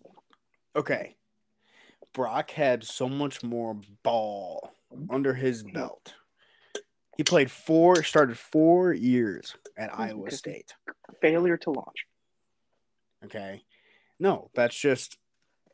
[0.75, 1.15] okay.
[2.13, 4.71] Brock had so much more ball
[5.09, 6.13] under his belt.
[7.17, 10.73] He played four, started four years at Iowa State.
[11.21, 12.05] Failure to launch.
[13.23, 13.63] Okay.
[14.19, 15.17] No, that's just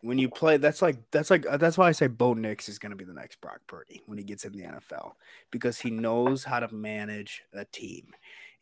[0.01, 0.57] when you play.
[0.57, 3.05] That's like that's like uh, that's why I say Bo Nix is going to be
[3.05, 5.13] the next Brock Purdy when he gets in the NFL
[5.51, 8.07] because he knows how to manage a team.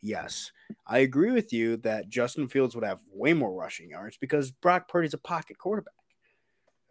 [0.08, 0.52] Yes,
[0.86, 4.86] I agree with you that Justin Fields would have way more rushing yards because Brock
[4.86, 5.94] Purdy's a pocket quarterback.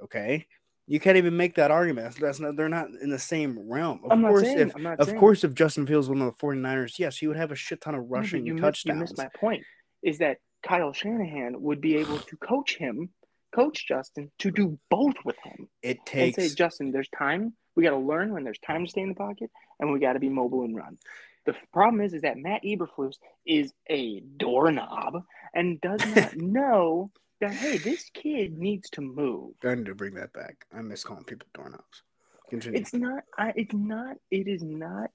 [0.03, 0.47] Okay,
[0.87, 2.15] You can't even make that argument.
[2.19, 4.01] That's, not, they're not in the same realm.
[4.03, 6.45] Of I'm course, saying- if of saying- course if Justin Fields was one of the
[6.45, 8.95] 49ers, yes, he would have a shit ton of No, rushing you miss, touchdowns.
[8.97, 9.63] you missed my point.
[10.01, 13.09] Is that Kyle Shanahan would be able to coach him,
[13.55, 17.53] coach Justin to do both with him, it and takes say, Justin, there's time.
[17.75, 20.13] We got to learn when there's time to stay in the pocket, and we got
[20.13, 20.97] to be mobile and run.
[21.45, 27.53] The problem is, is that Matt Eberflus is a doorknob and does not know that
[27.53, 29.53] hey, this kid needs to move.
[29.63, 30.65] I need to bring that back.
[30.73, 32.03] I miss calling people doorknobs.
[32.49, 32.79] Continue.
[32.79, 33.23] It's not.
[33.37, 34.17] I, it's not.
[34.31, 35.09] It is not.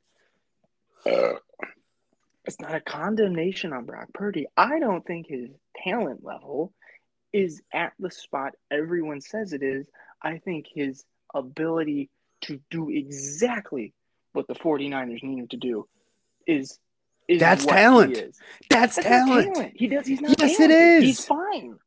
[1.06, 1.34] Uh,
[2.44, 4.46] it's not a condemnation on Brock Purdy.
[4.56, 5.50] I don't think his
[5.84, 6.72] talent level
[7.32, 9.86] is at the spot everyone says it is.
[10.22, 12.10] I think his ability
[12.42, 13.92] to do exactly
[14.32, 15.86] what the 49ers need him to do
[16.48, 16.78] is
[17.28, 18.16] is That's talent.
[18.16, 18.40] is.
[18.70, 19.72] That's, That's not talent.
[19.76, 20.06] He does.
[20.06, 20.30] He's not.
[20.40, 21.02] Yes, it talented.
[21.02, 21.04] is.
[21.04, 21.78] He's fine.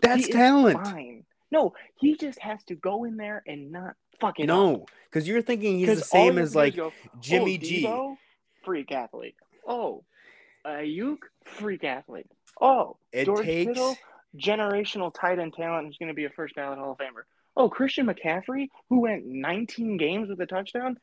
[0.00, 0.84] That's He talent.
[0.84, 1.24] Fine.
[1.50, 4.46] No, he just has to go in there and not fucking.
[4.46, 7.64] No, because you're thinking he's the same as have to do like go, Jimmy oh,
[7.64, 7.84] G.
[7.84, 8.16] Deebo,
[8.64, 9.34] freak athlete.
[9.66, 10.04] Oh,
[10.66, 12.26] Aiyuk, freak athlete.
[12.60, 13.96] Oh, It George takes- Kittle,
[14.36, 17.22] generational tight end talent who's going to be a first ballot Hall of Famer.
[17.56, 20.98] Oh, Christian McCaffrey, who went 19 games with a touchdown.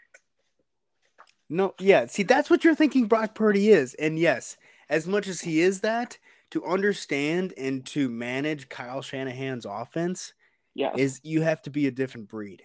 [1.51, 2.05] No, yeah.
[2.05, 3.93] See, that's what you're thinking Brock Purdy is.
[3.95, 4.55] And yes,
[4.89, 6.17] as much as he is that,
[6.51, 10.33] to understand and to manage Kyle Shanahan's offense
[10.73, 10.95] Yes.
[10.97, 12.63] is you have to be a different breed.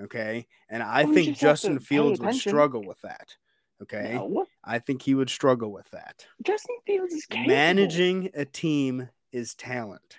[0.00, 0.46] Okay.
[0.70, 3.36] And I Well, think just Justin Fields would struggle with that.
[3.82, 4.14] Okay.
[4.14, 6.26] No, I think he would struggle with that.
[6.42, 7.48] Justin Fields is capable.
[7.54, 10.18] Managing a team is talent.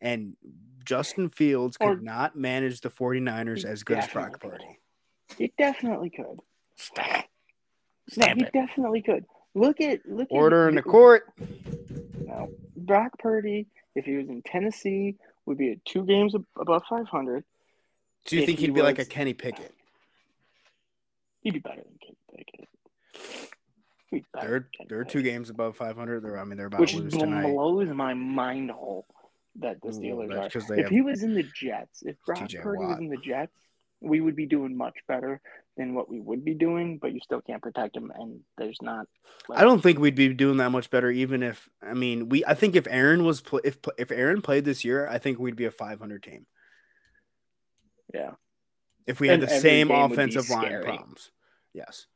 [0.00, 0.36] And
[0.84, 4.78] Justin Fields could not manage the 49ers as good as Brock Purdy.
[5.38, 6.40] He definitely could.
[6.76, 7.26] Stamp.
[8.16, 8.52] No, Stamp he it.
[8.52, 9.24] definitely could.
[9.54, 11.24] Look at look Order at in the court.
[12.26, 17.44] No, Brock Purdy, if he was in Tennessee, would be at two games above 500.
[18.26, 19.72] Do you if think he he'd be like a Kenny Pickett?
[21.42, 22.68] He'd be better than Kenny Pickett.
[24.10, 26.22] He'd be They're Kenny they're two games above 500.
[26.22, 27.52] They're I mean they're about which to lose tonight.
[27.52, 29.06] blows my mind hole
[29.56, 30.60] that the Steelers that's are.
[30.60, 33.18] 'cause they If he was in the Jets, if Brock TJ Purdy was in the
[33.18, 33.52] Jets,
[34.00, 35.40] we would be doing much better
[35.76, 36.98] than what we would be doing.
[36.98, 39.06] But you still can't protect him, and there's not.
[39.48, 42.44] like- I don't think we'd be doing that much better, even if I mean we.
[42.44, 45.56] I think if Aaron was pl- if if Aaron played this year, I think we'd
[45.56, 46.46] be a 500 team
[48.12, 48.32] Yeah,
[49.06, 50.84] if we had And the same game would be offensive line scary.
[50.84, 51.30] problems.
[51.72, 52.06] Yes,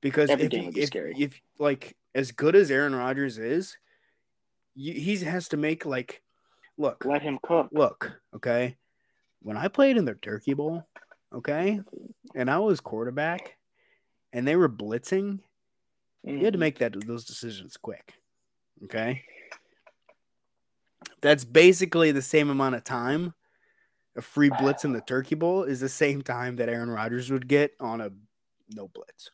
[0.00, 1.14] because Every if be if, scary.
[1.18, 3.76] if like as good as Aaron Rodgers is,
[4.74, 6.22] you, he has to make like
[6.78, 7.68] look let him cook.
[7.72, 8.76] look okay.
[9.40, 10.86] When I played in the Turkey Bowl,
[11.34, 11.80] okay,
[12.34, 13.56] and I was quarterback,
[14.32, 15.40] and they were blitzing,
[16.24, 16.60] you had to Mhm.
[16.60, 18.14] make that those decisions quick.
[18.84, 19.24] Okay.
[21.20, 23.34] That's basically the same amount of time.
[24.16, 27.48] A free blitz in the Turkey Bowl is the same time that Aaron Rodgers would
[27.48, 28.10] get on a
[28.74, 29.30] no blitz,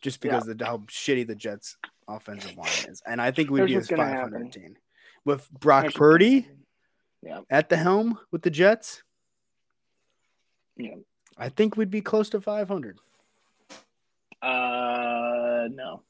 [0.00, 1.76] just because of how shitty the Jets'
[2.08, 3.00] offensive line is.
[3.06, 4.76] And I think we'd be as gonna 500 team
[5.24, 6.48] with Brock Purdy.
[7.22, 9.02] Yeah, at the helm with the Jets.
[10.76, 10.94] yeah.
[11.38, 12.98] I think we'd be close to 500.
[14.42, 16.02] Uh, no.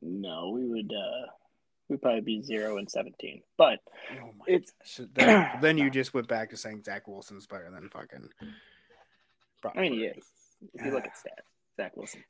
[0.00, 0.92] No, we would.
[0.92, 1.30] Uh,
[1.88, 3.42] we'd probably be zero and seventeen.
[3.56, 3.78] But
[4.20, 5.06] Oh my it's gosh.
[5.14, 8.28] Then, then you just went back to saying Zach Wilson's better than fucking.
[9.60, 10.24] Brock I mean, he is.
[10.74, 12.22] If you look at stats, Zach Wilson.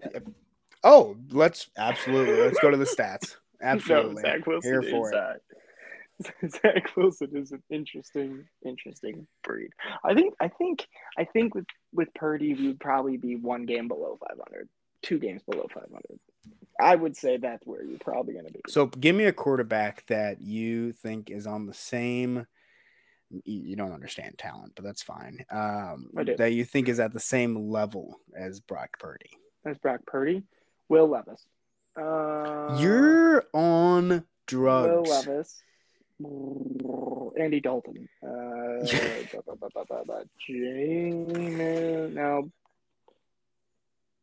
[0.84, 3.36] Oh, let's absolutely let's go to the stats.
[3.62, 4.90] Absolutely, No, Zach Wilson here is.
[4.90, 5.14] for it.
[5.14, 5.32] Uh,
[6.48, 9.70] Zach Wilson is an interesting, interesting breed.
[10.04, 10.34] I think.
[10.40, 10.86] I think.
[11.18, 14.68] I think with with Purdy, we would probably be one game below five hundred,
[15.02, 16.18] two games below five hundred.
[16.80, 18.60] I would say that's where you're probably going to be.
[18.68, 22.46] So, give me a quarterback that you think is on the same.
[23.30, 25.44] You you don't understand talent, but that's fine.
[25.50, 26.36] Um, I do.
[26.36, 29.30] that you think is at the same level as Brock Purdy.
[29.64, 30.42] That's Brock Purdy,
[30.88, 31.44] Will Levis.
[31.96, 35.10] Uh, You're on Will drugs.
[35.10, 35.62] Levis,
[37.38, 38.26] Andy Dalton, uh,
[40.48, 42.50] Jamin, now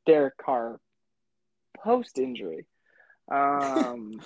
[0.05, 0.79] Derek Carr,
[1.77, 2.65] post injury.
[3.31, 4.21] Um,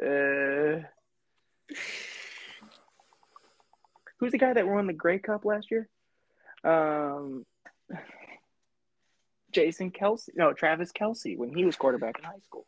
[0.02, 0.80] uh,
[4.18, 5.88] who's the guy that won the Grey Cup last year?
[6.64, 7.44] Um,
[9.52, 12.66] Jason Kelce, no, Travis Kelce when he was quarterback in high school.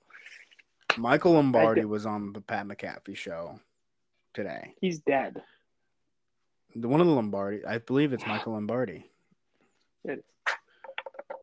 [0.96, 3.60] Michael Lombardi was on the Pat McAfee show
[4.34, 4.74] today.
[4.80, 5.42] He's dead.
[6.74, 9.10] The one of the Lombardi, I believe it's Michael Lombardi.
[10.04, 10.54] It is.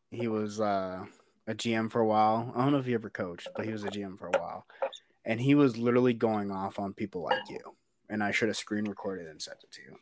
[0.10, 1.06] he was uh,
[1.48, 2.52] a GM for a while.
[2.56, 4.66] I don't know if he ever coached, but he was a GM for a while.
[5.26, 7.60] And he was literally going off on people like you.
[8.10, 9.98] And I should have screen recorded and sent it to you.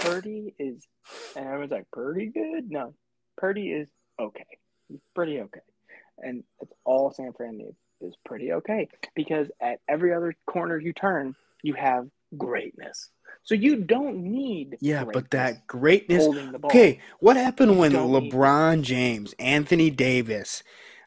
[0.00, 0.86] Purdy is,
[1.36, 2.70] and I was like, Purdy good?
[2.70, 2.94] No,
[3.36, 3.88] Purdy is
[4.18, 4.58] okay.
[4.88, 5.60] He's pretty okay,
[6.18, 10.92] and that's all San Fran needs is pretty okay because at every other corner you
[10.92, 13.10] turn, you have greatness.
[13.42, 16.24] So you don't need Yeah, but that greatness.
[16.24, 16.70] holding the ball.
[16.70, 20.62] Okay, what happened when LeBron James, Anthony Davis,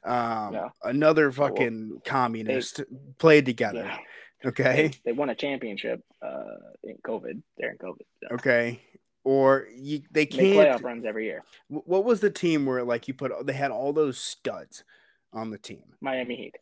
[0.06, 0.70] um, Yeah.
[0.84, 2.82] another fucking communist
[3.18, 3.84] played together?
[3.84, 3.98] Yeah.
[4.46, 6.56] Okay, They won a championship uh,
[6.86, 7.42] in COVID.
[7.58, 8.06] They're in COVID.
[8.24, 8.80] So okay,
[9.26, 10.84] or you, they They playoff can't.
[10.84, 11.44] runs every year.
[11.68, 13.34] What was the team where like you put?
[13.46, 14.86] They had all those studs
[15.34, 15.84] on the team.
[16.02, 16.56] Miami Heat.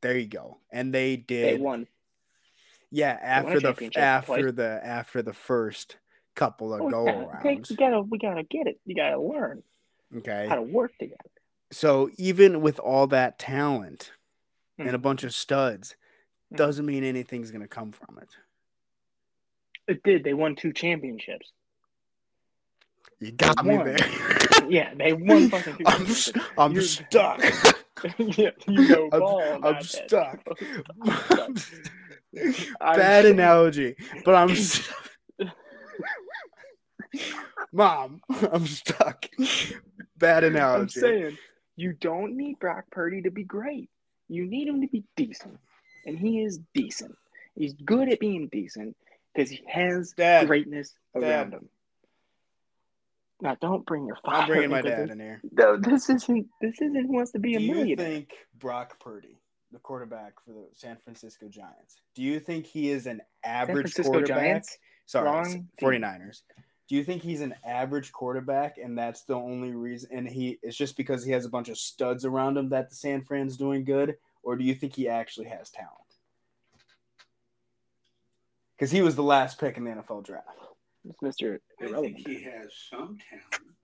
[0.00, 1.58] There you go, and they did.
[1.58, 1.86] They won.
[2.90, 4.54] Yeah, won after the after twice.
[4.54, 5.96] the after the first
[6.34, 7.04] couple of Oh, go.
[7.06, 7.70] Arounds.
[7.70, 8.78] You gotta, we gotta get it.
[8.86, 9.62] You gotta learn
[10.18, 11.18] Okay, how to work together.
[11.72, 14.12] so even with all that talent
[14.78, 14.86] Hmm.
[14.86, 15.96] and a bunch of studs,
[16.50, 16.56] Hmm.
[16.56, 18.28] doesn't mean anything's gonna come from it.
[19.88, 20.22] It did.
[20.22, 21.50] They won two championships.
[23.20, 23.96] You got me there.
[24.68, 26.32] Yeah, they won fucking two I'm, s-.
[26.58, 27.40] I'm You're- stuck.
[28.18, 30.40] yeah, you know I'm- I'm stuck.
[31.06, 31.54] I'm
[32.96, 33.96] Bad saying- analogy,
[34.26, 34.54] but I'm.
[34.54, 34.86] St-
[37.72, 38.20] Mom,
[38.52, 39.26] I'm stuck.
[40.18, 40.82] Bad analogy.
[40.82, 41.38] I'm saying
[41.76, 43.88] you don't need Brock Purdy to be great.
[44.28, 45.58] You need him to be decent,
[46.06, 47.14] and he is decent.
[47.54, 48.96] He's good at being decent
[49.34, 50.46] because he has Dad.
[50.46, 51.54] greatness around Dad.
[51.54, 51.68] him.
[53.40, 54.42] Now, don't bring your father.
[54.42, 55.40] I'm bringing my dad in here.
[55.52, 56.46] No, this isn't.
[56.60, 59.38] This isn't who wants to be a Do you think Brock Purdy,
[59.70, 63.92] the quarterback for the San Francisco Giants, do you think he is an San average
[63.92, 64.38] Francisco quarterback?
[64.40, 64.78] Giants.
[65.06, 66.42] Sorry, wrong s- 49ers.
[66.88, 70.76] Do you think he's an average quarterback and that's the only reason and he it's
[70.76, 73.84] just because he has a bunch of studs around him that the San Fran's doing
[73.84, 75.92] good or do you think he actually has talent?
[78.78, 80.66] Cuz he was the last pick in the NFL draft.
[81.04, 81.58] It's Mr.
[81.82, 83.74] I think he has some talent.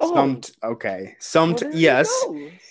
[0.00, 1.16] Oh, Some t- okay.
[1.18, 2.24] Some t- there you yes.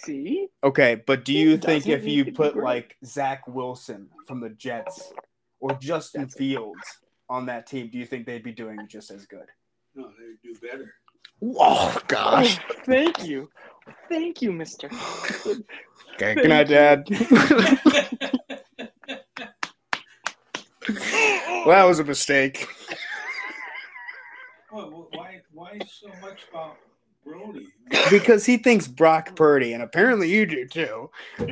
[0.04, 4.50] See, Okay, but do He you think if you put like Zach Wilson from the
[4.50, 5.12] Jets
[5.60, 6.80] or Justin That's- Fields
[7.30, 9.46] on that team, do you think they'd be doing just as good?
[9.96, 10.94] No, they would do better.
[11.44, 12.58] Oh gosh.
[12.70, 13.50] Oh, thank you,
[14.10, 14.90] thank you, Mister.
[16.16, 17.08] Okay, good night, Dad.
[20.90, 22.68] well, that was a mistake.
[24.72, 26.78] Well, why, why so much about
[27.26, 27.68] Brody?
[28.10, 31.10] Because he thinks Brock Purdy, and apparently you do too,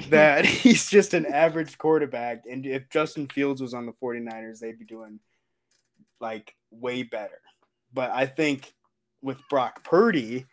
[0.10, 2.44] that he's just an average quarterback.
[2.50, 5.20] And if Justin Fields was on the 49ers, they'd be doing
[6.20, 7.42] like way better.
[7.94, 8.74] But I think
[9.22, 10.46] with Brock Purdy,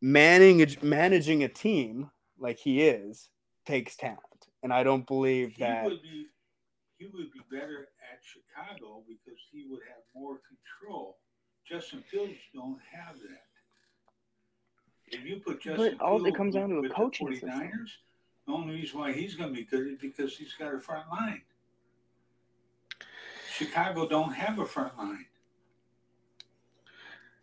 [0.00, 3.28] managing managing a team like he is
[3.64, 4.20] takes talent.
[4.62, 6.26] And I don't believe He that would be,
[6.98, 11.18] he would be better at Chicago because he would have more control.
[11.68, 13.42] Justin Fields don't have that.
[15.08, 17.50] If you put Justin all it Fields comes down to a with the coaching system.
[17.50, 17.90] 49ers,
[18.46, 21.08] the only reason why he's going to be good is because he's got a front
[21.10, 21.42] line.
[23.52, 25.26] Chicago don't have a front line.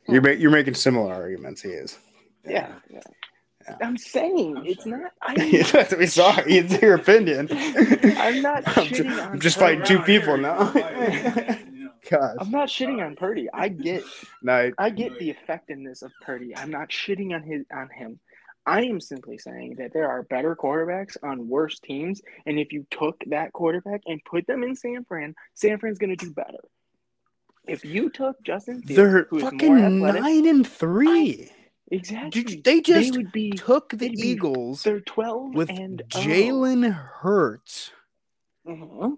[0.07, 1.61] you're ma- you're making similar arguments.
[1.61, 1.97] He is.
[2.45, 2.99] Yeah, yeah.
[3.67, 3.77] Yeah.
[3.81, 5.01] I'm saying I'm it's sorry.
[5.03, 5.11] not.
[5.21, 6.53] I'm we sorry.
[6.53, 7.47] It's your opinion.
[7.51, 10.71] I'm not I'm, shitting ju- on I'm just fighting two people now.
[12.11, 12.35] know, why- you know.
[12.35, 12.45] Gosh.
[12.45, 13.47] I'm not shitting on Purdy.
[13.53, 14.03] I get
[14.43, 16.55] No, I get the effectiveness of Purdy.
[16.55, 18.19] I'm not shitting on his on him.
[18.65, 22.85] I am simply saying that there are better quarterbacks on worse teams, and if you
[22.89, 26.63] took that quarterback and put them in San Fran, San Fran's going to do better.
[27.67, 31.49] If you took Justin Fields, they're who is more fucking nine and three.
[31.91, 36.01] exactly, Did they just would be Took the they'd be- Eagles they're twelve with and
[36.15, 36.19] oh.
[36.19, 37.91] Jalen Hurts.
[38.65, 39.17] Mhm.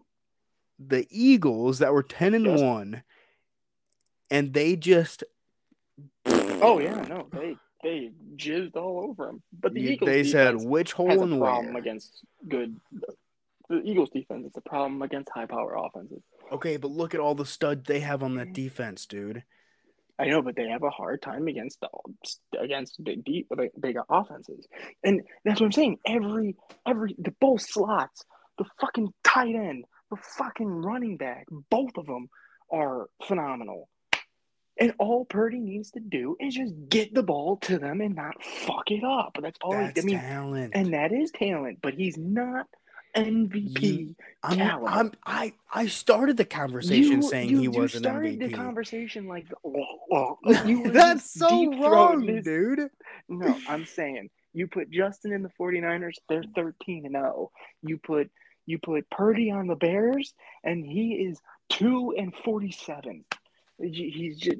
[0.79, 3.03] The Eagles that were ten and Just- one,
[4.29, 5.23] and they just
[6.25, 9.43] Oh yeah, no, they they jizzed all over them.
[9.57, 11.81] But the Eagles they said which hole and problem where.
[11.81, 12.79] against good.
[13.69, 16.21] The Eagles defense is a problem against high power offenses.
[16.51, 19.43] Okay, but look at all the stud they have on that defense, dude.
[20.17, 21.89] I know, but they have a hard time against the
[22.59, 23.49] against big deep
[23.79, 24.65] big offenses,
[25.03, 25.99] and that's what I'm saying.
[26.05, 26.55] Every
[26.85, 28.23] every the both slots,
[28.57, 32.29] the fucking tight end, the fucking running back, both of them
[32.71, 33.89] are phenomenal.
[34.77, 38.43] And all Purdy needs to do is just get the ball to them and not
[38.43, 39.37] fuck it up.
[39.41, 39.71] That's all.
[39.71, 40.71] That's I mean, talent.
[40.75, 42.67] and that is talent, but he's not
[43.15, 44.15] MVP.
[44.43, 44.95] I'm, talent.
[44.95, 48.05] I'm, I, I started the conversation You- saying you- he you was an MVP.
[48.05, 52.89] You started the conversation like, oh, oh, you That's so wrong, this- dude.
[53.29, 57.51] No, I'm saying you put Justin in the 49ers, they're 13 and 0.
[57.81, 58.29] You put
[58.65, 61.39] you put Purdy on the Bears and he is
[61.69, 63.25] 2 and 47.
[63.81, 64.57] He's just,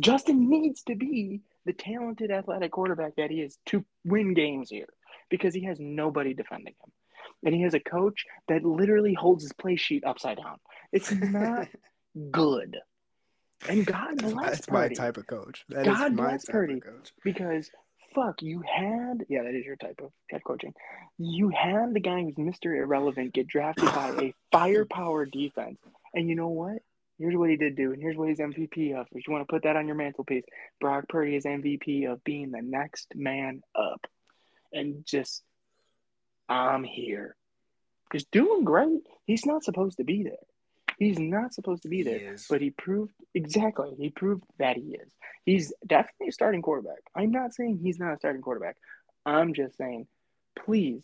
[0.00, 4.88] Justin needs to be the talented athletic quarterback that he is to win games here
[5.30, 6.92] because he has nobody defending him.
[7.44, 10.56] And he has a coach that literally holds his play sheet upside down.
[10.92, 11.68] It's not
[12.30, 12.78] good.
[13.68, 14.88] And God bless That's Purdy.
[14.94, 15.64] my type of coach.
[15.70, 16.74] That is God my bless type Purdy.
[16.74, 17.12] of coach.
[17.22, 17.70] because
[18.14, 20.74] fuck, you had yeah, that is your type of head coaching.
[21.18, 22.76] You had the guy who's Mr.
[22.76, 25.78] Irrelevant get drafted by a firepower defense.
[26.14, 26.78] And you know what?
[27.18, 29.06] Here's what he did do, and here's what he's MVP of.
[29.12, 30.44] If you want to put that on your mantelpiece,
[30.80, 34.00] Brock Purdy is MVP of being the next man up.
[34.72, 35.44] And just
[36.48, 37.36] I'm here.
[38.12, 39.02] He's doing great.
[39.26, 40.32] He's not supposed to be there.
[40.98, 42.36] He's not supposed to be He there.
[42.48, 43.90] But he proved exactly.
[43.98, 45.12] He proved that he is.
[45.44, 47.00] He's definitely a starting quarterback.
[47.14, 48.76] I'm not saying he's not a starting quarterback.
[49.26, 50.06] I'm just saying,
[50.64, 51.02] please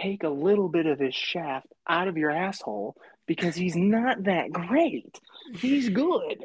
[0.00, 4.50] take a little bit of his shaft out of your asshole because he's not that
[4.52, 5.18] great.
[5.54, 6.44] He's good.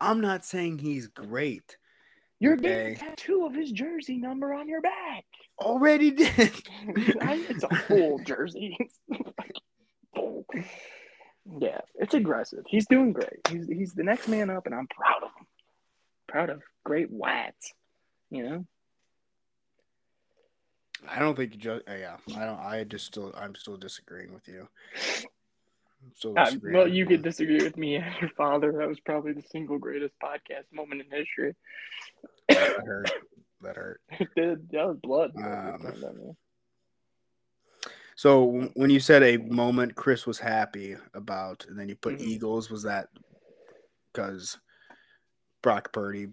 [0.00, 1.76] I'm not saying he's great.
[2.40, 2.62] You're Okay.
[2.62, 5.24] getting a tattoo of his jersey number on your back.
[5.60, 6.30] Already did.
[6.88, 8.76] It's a full jersey.
[11.44, 12.64] Yeah, it's aggressive.
[12.68, 13.40] He's doing great.
[13.50, 15.46] He's he's the next man up, and I'm proud of him.
[16.28, 17.72] Proud of great whites.
[18.30, 18.66] You know.
[21.08, 21.82] I don't think you just.
[21.88, 22.60] yeah, I don't.
[22.60, 23.32] I just still.
[23.36, 24.68] I'm still disagreeing with you.
[26.36, 28.72] Uh, disagreeing well, you could disagree with me and your father.
[28.72, 31.54] That was probably the single greatest podcast moment in history.
[32.48, 33.10] That hurt.
[33.62, 34.00] That hurt.
[34.20, 34.70] It did.
[34.70, 35.32] That was blood.
[35.36, 36.36] Um,
[38.16, 42.22] So when you said a moment Chris was happy about, and then you put Mhm.
[42.22, 43.08] Eagles, was that
[44.12, 44.58] because
[45.62, 46.28] Brock Purdy?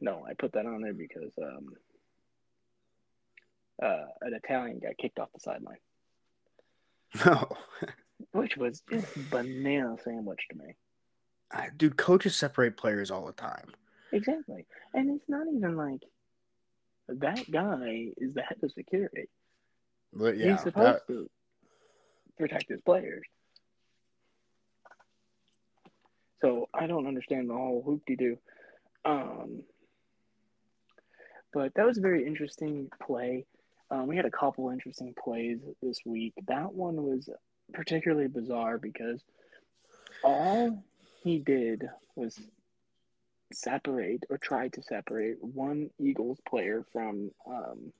[0.00, 1.74] no, I put that on there because um,
[3.82, 5.78] uh, an Italian got kicked off the sideline,
[7.26, 7.56] No,
[8.32, 10.74] which was just banana sandwich to me.
[11.50, 13.72] I- dude, coaches separate players all the time.
[14.12, 14.66] Exactly.
[14.94, 16.02] And it's not even like
[17.08, 19.28] that guy is the head of security.
[20.12, 21.30] But yeah, He's supposed that- to
[22.38, 23.26] protect his players.
[26.40, 28.38] So I don't understand the whole hoop de doo.
[29.04, 29.62] Um,
[31.52, 33.44] but that was a very interesting play.
[33.90, 36.32] Um, we had a couple interesting plays this week.
[36.46, 37.28] That one was
[37.72, 39.22] particularly bizarre because
[40.22, 40.82] all
[41.22, 42.38] he did was
[43.52, 47.92] separate or try to separate one Eagles player from um,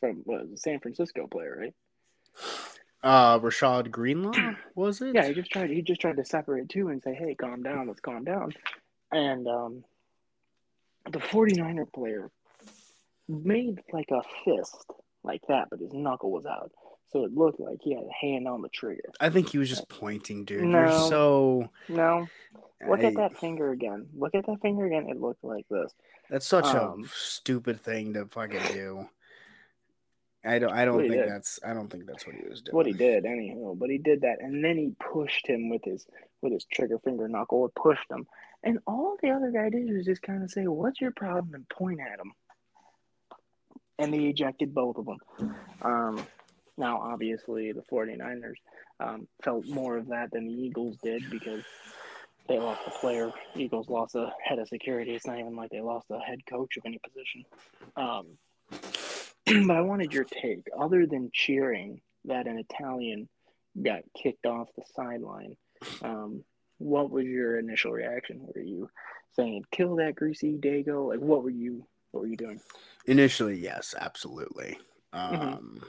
[0.00, 1.74] from what was it, San Francisco player, right?
[3.02, 4.32] uh, Rashad Greenlaw
[4.74, 5.14] was it?
[5.14, 7.88] Yeah, he just tried he just tried to separate two and say, "Hey, calm down,
[7.88, 8.52] let's calm down."
[9.12, 9.84] And um,
[11.10, 12.30] the 49er player
[13.28, 14.84] made like a fist
[15.22, 16.72] like that, but his knuckle was out.
[17.12, 19.04] So it looked like he had a hand on the trigger.
[19.20, 20.64] I think he was just pointing, dude.
[20.64, 20.80] No.
[20.80, 21.70] You're so.
[21.88, 22.26] No,
[22.86, 24.08] look I- at that finger again.
[24.16, 25.08] Look at that finger again.
[25.08, 25.92] It looked like this.
[26.28, 29.08] That's such Um, a stupid thing to fucking do.
[30.46, 30.72] I don't.
[30.72, 31.28] I don't think did.
[31.28, 31.58] that's.
[31.64, 32.76] I don't think that's what he was doing.
[32.76, 36.06] what he did anyhow but he did that and then he pushed him with his
[36.42, 38.26] with his trigger finger knuckle it pushed him
[38.62, 41.68] and all the other guy did was just kind of say what's your problem and
[41.68, 42.32] point at him
[43.98, 46.26] and they ejected both of them um,
[46.76, 48.56] now obviously the 49ers
[49.00, 51.62] um, felt more of that than the eagles did because
[52.48, 55.80] they lost a player eagles lost a head of security it's not even like they
[55.80, 57.44] lost a head coach of any position
[57.96, 58.26] um,
[59.46, 60.66] but I wanted your take.
[60.78, 63.28] Other than cheering that an Italian
[63.82, 65.56] got kicked off the sideline,
[66.02, 66.42] um,
[66.78, 68.40] what was your initial reaction?
[68.54, 68.90] Were you
[69.34, 71.08] saying "kill that greasy dago"?
[71.08, 71.86] Like, what were you?
[72.10, 72.60] What were you doing?
[73.06, 74.78] Initially, yes, absolutely.
[75.14, 75.56] Mhm.
[75.58, 75.82] Um,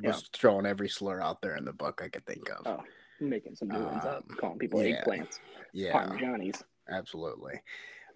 [0.00, 0.10] Yeah.
[0.10, 2.66] was throwing every slur out there in the book I could think of.
[2.66, 2.84] Oh,
[3.20, 5.02] Making some new ones up, Um, calling people yeah.
[5.04, 5.40] eggplants,
[5.72, 6.62] yeah, parmigianis.
[6.88, 7.60] absolutely.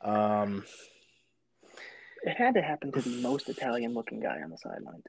[0.00, 0.64] Um,
[2.22, 5.02] It had to happen to the most Italian-looking guy on the sideline.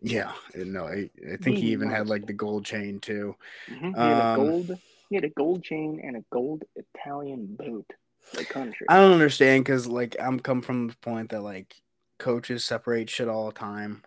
[0.00, 3.36] yeah, no, I, I think he The even had like the gold chain too.
[3.68, 3.94] Mhm.
[4.02, 4.70] He had a Um, gold.
[5.08, 7.92] He had a gold chain and a gold Italian boot.
[8.32, 8.86] The country.
[8.88, 11.74] I don't understand because like I'm come from the point that like
[12.20, 14.04] coaches separate shit all the time,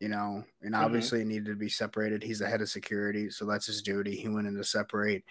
[0.00, 0.84] you know, and Mhm.
[0.84, 2.22] obviously it needed to be separated.
[2.22, 4.16] He's the head of security, so that's his duty.
[4.16, 5.24] He went in to separate,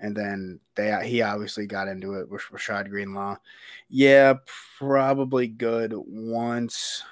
[0.00, 3.36] and then they he obviously got into it with Rashad Greenlaw.
[3.88, 4.34] Yeah,
[4.78, 7.02] probably good once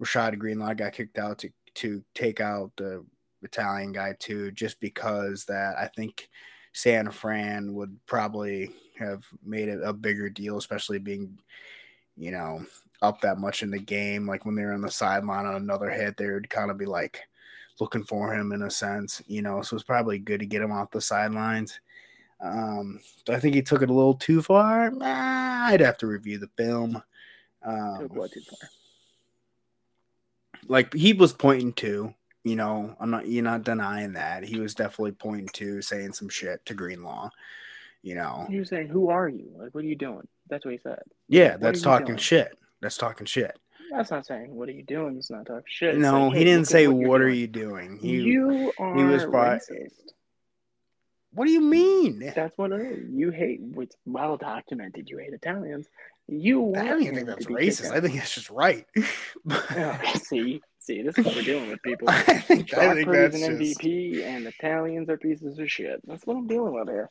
[0.00, 3.04] Rashad Greenlaw got kicked out to to take out the
[3.42, 6.28] Italian guy too, just because that I think
[6.72, 11.38] San Fran would probably have made it a bigger deal, especially being,
[12.16, 12.66] you know,
[13.02, 14.26] up that much in the game.
[14.26, 16.86] Like when they were on the sideline on another hit, they would kind of be
[16.86, 17.20] like
[17.80, 19.62] looking for him in a sense, you know.
[19.62, 21.80] So it's probably good to get him off the sidelines.
[22.40, 24.90] Um, so I think he took it a little too far.
[24.90, 27.02] Nah, I'd have to review the film.
[27.64, 28.28] Um, too far?
[30.68, 34.44] like he was pointing to, you know, I'm not you're not denying that.
[34.44, 37.30] He was definitely pointing to saying some shit to Greenlaw.
[38.02, 38.46] You know.
[38.48, 39.50] He was saying, "Who are you?
[39.56, 41.02] Like, what are you doing?" That's what he said.
[41.28, 42.18] Yeah, What that's talking doing?
[42.18, 42.56] shit.
[42.80, 43.58] That's talking shit.
[43.92, 45.96] That's not saying, "What are you doing?" It's not talking shit.
[45.96, 47.98] No, like, he "Hey, didn't say what, what are doing." you doing.
[47.98, 49.92] He you are he was by- racist.
[51.30, 52.32] What do you mean?
[52.34, 53.10] That's what it is.
[53.12, 53.60] You hate.
[53.76, 55.08] It's well documented.
[55.10, 55.86] You hate Italians.
[56.28, 57.92] You want I don't even think that's racist.
[57.92, 58.86] I think that's just right.
[59.50, 62.08] Oh, see, see, this is what we're dealing with, people.
[62.10, 66.00] I think, I think that's an just, MVP, and Italians are pieces of shit.
[66.06, 67.10] That's what I'm dealing with here.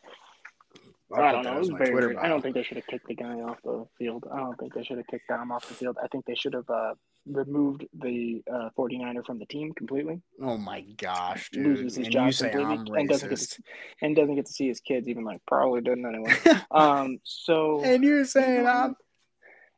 [1.13, 1.55] I don't know.
[1.55, 2.19] It was very Twitter.
[2.19, 4.25] I don't think they should have kicked the guy off the field.
[4.31, 5.97] I don't think they should have kicked Dom off the field.
[6.03, 6.95] I think they should have uh,
[7.27, 11.65] removed the uh, 49er from the team completely Oh my gosh, dude!
[11.65, 13.59] Loses his and job you completely and doesn't get racist,
[14.01, 16.35] and doesn't get to see his kids, even like probably doesn't anyway.
[16.71, 18.95] Um, so and you're saying know, I'm.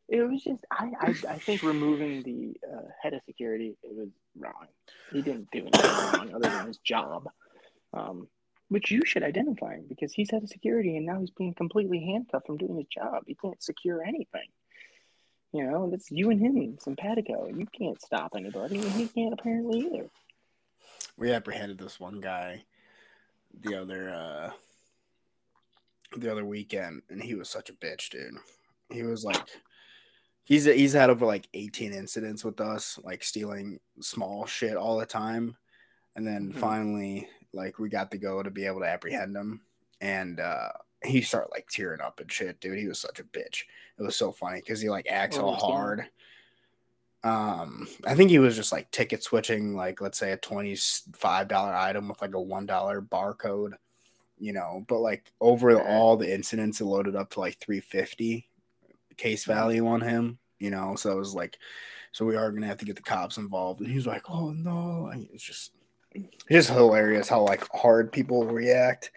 [0.08, 4.10] it was just I, I, I think removing the uh, head of security it was
[4.38, 4.68] wrong.
[5.12, 7.28] He didn't do anything wrong other than his job,
[7.94, 8.28] um,
[8.70, 12.00] which you should identify him because he's head of security and now he's being completely
[12.06, 13.24] handcuffed from doing his job.
[13.26, 14.48] He can't secure anything.
[15.54, 17.48] You know, that's you and him, simpatico.
[17.48, 20.10] You can't stop anybody, and he can't apparently either.
[21.16, 22.64] We apprehended this one guy
[23.60, 24.52] the other uh
[26.18, 28.36] the other weekend, and he was such a bitch, dude.
[28.92, 29.42] He was like.
[30.44, 35.06] He's he's had over like 18 incidents with us, like stealing small shit all the
[35.06, 35.58] time.
[36.16, 36.56] And then Mhm.
[36.58, 37.28] finally,
[37.58, 39.62] like we got to go to be able to apprehend him.
[40.00, 40.70] And uh
[41.04, 42.80] he started like tearing up and shit, dude.
[42.80, 43.64] He was such a bitch.
[44.00, 45.78] It was so funny because he like acts What all was he doing?
[45.78, 46.06] hard.
[47.24, 51.74] Um, I think he was just like ticket switching, like let's say a twenty-five dollar
[51.74, 53.74] item with like a one dollar barcode,
[54.40, 54.86] you know.
[54.88, 58.48] But like over all the incidents, it loaded up to like three fifty
[59.18, 60.96] case value on him, you know.
[60.96, 61.58] So it was like,
[62.12, 63.82] so we are gonna have to get the cops involved.
[63.82, 65.74] And he's like, oh no, it's just,
[66.50, 69.12] just hilarious how like hard people react.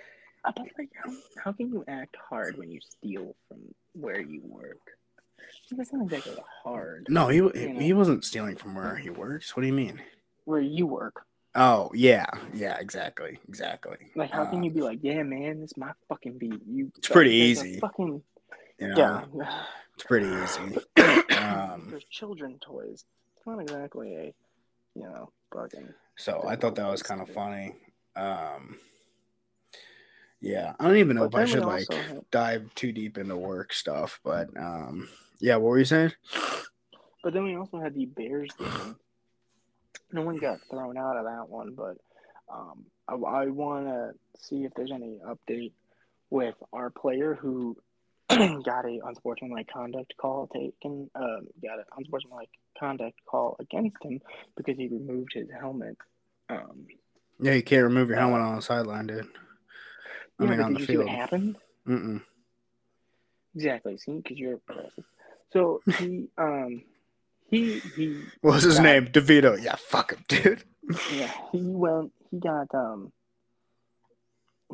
[0.44, 1.12] Uh, But like, how,
[1.44, 3.59] how can you act hard when you steal from
[3.92, 4.78] where you work?
[5.70, 7.07] That's not exactly hard.
[7.09, 9.55] No, he You he wasn't stealing from where he works.
[9.57, 10.01] What do you mean?
[10.44, 11.24] Where you work,
[11.55, 13.96] Oh yeah, yeah, exactly, exactly.
[14.14, 16.61] like, how Uh, can you be like, yeah, man, this is my fucking beat?
[16.66, 16.92] You.
[16.96, 17.78] It's pretty easy.
[17.80, 18.22] Fucking
[18.78, 19.64] you know, yeah.
[19.94, 20.78] it's pretty easy.
[21.40, 23.05] Um, There's children toys.
[23.36, 24.34] It's not exactly a,
[24.94, 25.88] you know, fucking.
[26.21, 27.75] So I thought that was kind of funny.
[28.14, 28.79] Um,
[30.39, 33.73] yeah, I don't even know if I should like had- dive too deep into work
[33.73, 35.09] stuff, but um,
[35.41, 35.57] yeah.
[35.57, 36.12] What were you saying?
[37.25, 38.97] But then we also had the Bears game.
[40.12, 41.97] No one got thrown out of that one, but
[42.53, 45.73] um, I, I want to see if there's any update
[46.29, 47.77] with our player who
[48.29, 51.11] got a unsportsmanlike conduct call taken.
[51.14, 54.21] Um, got an unsportsmanlike conduct call against him
[54.57, 55.97] because he removed his helmet.
[56.51, 56.86] Um,
[57.40, 59.26] Yeah, you can't remove your helmet on the sideline, dude.
[60.38, 61.05] I mean, on the you see field.
[61.07, 61.57] what happened?
[61.86, 62.22] Mm-mm.
[63.55, 63.98] Exactly.
[63.98, 65.05] See, because you're progressive.
[65.53, 66.82] So he, um,
[67.51, 69.07] he, he What was his Got- name?
[69.07, 69.62] DeVito.
[69.62, 70.64] Yeah, fuck him, dude.
[71.12, 72.12] Yeah, he went.
[72.30, 72.72] He got.
[72.74, 73.12] Um,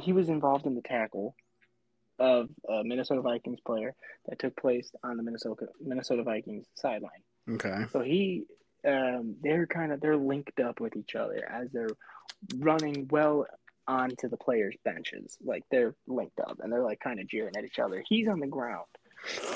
[0.01, 1.35] he was involved in the tackle
[2.19, 3.95] of a Minnesota Vikings player
[4.29, 7.23] that took place on the Minnesota Minnesota Vikings sideline.
[7.51, 7.85] Okay.
[7.93, 8.45] So he,
[8.87, 11.97] um, they're kind of they're linked up with each other as they're
[12.57, 13.47] running well
[13.89, 15.37] onto the players' benches.
[15.45, 18.03] Like they're linked up and they're like kind of jeering at each other.
[18.09, 18.87] He's on the ground.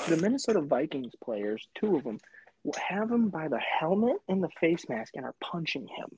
[0.07, 2.19] The Minnesota Vikings players, two of them,
[2.75, 6.09] have him by the helmet and the face mask and are punching him.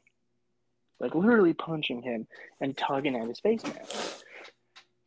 [1.00, 2.28] Like literally punching him
[2.62, 4.24] and tugging at his face mask.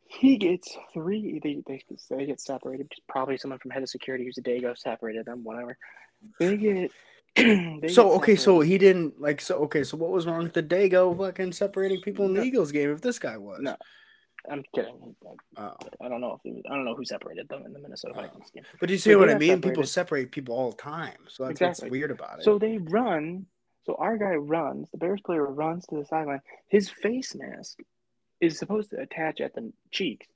[0.06, 1.40] He gets three.
[1.42, 2.90] They, they, they get separated.
[3.08, 5.44] Probably someone from head of security who's a Dago separated them.
[5.44, 5.76] Whatever.
[6.38, 6.90] They get.
[7.88, 9.40] So okay, so he didn't like.
[9.40, 12.42] So okay, so what was wrong with the Dago fucking separating people in the.
[12.42, 12.90] Eagles game?
[12.90, 13.76] If this guy was, No.
[14.48, 15.14] I'm kidding.
[15.56, 15.74] Oh.
[16.00, 18.14] I don't know if he was, I don't know who separated them in the Minnesota
[18.16, 18.22] Oh.
[18.22, 18.62] Vikings game.
[18.80, 19.60] But do you see So what I mean?
[19.60, 21.86] People separate people all the time, so that's Exactly.
[21.86, 22.44] what's weird about it.
[22.44, 23.46] So they run.
[23.84, 24.88] So our guy runs.
[24.92, 26.40] The Bears player runs to the sideline.
[26.68, 27.78] His face mask
[28.40, 30.26] is supposed to attach at the cheeks.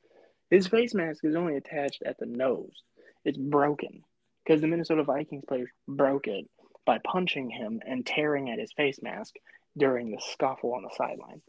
[0.51, 2.83] His face mask is only attached at the nose.
[3.25, 4.03] It's broken
[4.45, 6.49] because the Minnesota Vikings players broke it
[6.91, 9.37] by punching him and tearing at his face mask
[9.79, 11.41] during the scuffle on the sideline.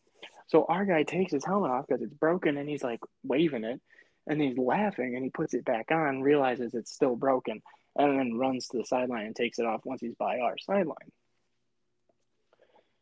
[0.45, 3.81] So our guy takes his helmet off because it's broken and he's like waving it
[4.27, 7.63] and he's laughing and he puts it back on, realizes it's still broken,
[7.95, 11.11] and then runs to the sideline and takes it off once he's by our sideline.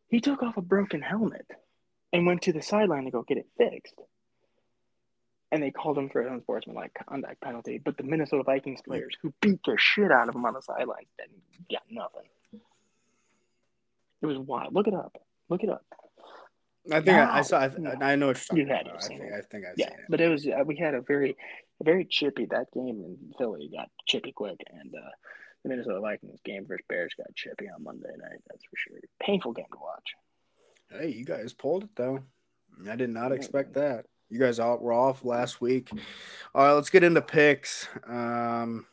[0.08, 1.46] He took off a broken helmet
[2.14, 4.00] and went to the sideline to go get it fixed.
[5.52, 7.80] And they called him for an unsportsmanlike conduct penalty.
[7.84, 11.08] But the Minnesota Vikings players who beat the shit out of him on the sidelines
[11.18, 12.30] didn't get nothing.
[14.22, 14.74] It was wild.
[14.74, 15.18] Look it up.
[15.50, 15.84] Look it up.
[16.92, 17.60] I think I, I saw.
[17.60, 17.94] I, no.
[18.02, 19.04] I know what you're talking You had about.
[19.04, 19.22] I think.
[19.22, 20.00] I think I've Yeah, it.
[20.10, 21.38] but it was uh, we had a very,
[21.84, 25.10] very chippy that game in Philly got chippy quick, and uh,
[25.64, 28.40] the Minnesota Vikings game versus Bears got chippy on Monday night.
[28.48, 28.98] That's for sure.
[29.22, 30.16] Painful game to watch.
[30.90, 32.20] Hey, you guys pulled it though.
[32.90, 34.06] I did not expect that.
[34.30, 35.90] You guys all were off last week.
[36.54, 37.88] All right, let's get into picks.
[38.08, 38.86] Um,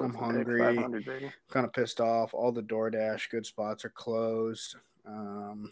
[0.00, 0.60] I'm hungry.
[1.50, 2.32] kind of pissed off.
[2.32, 4.76] All the DoorDash good spots are closed.
[5.06, 5.70] Um,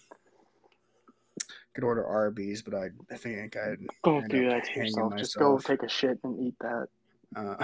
[1.75, 5.17] could order Arby's, but I, I think I'd Don't do that to yourself.
[5.17, 6.89] Just go take a shit and eat that.
[7.35, 7.55] Uh,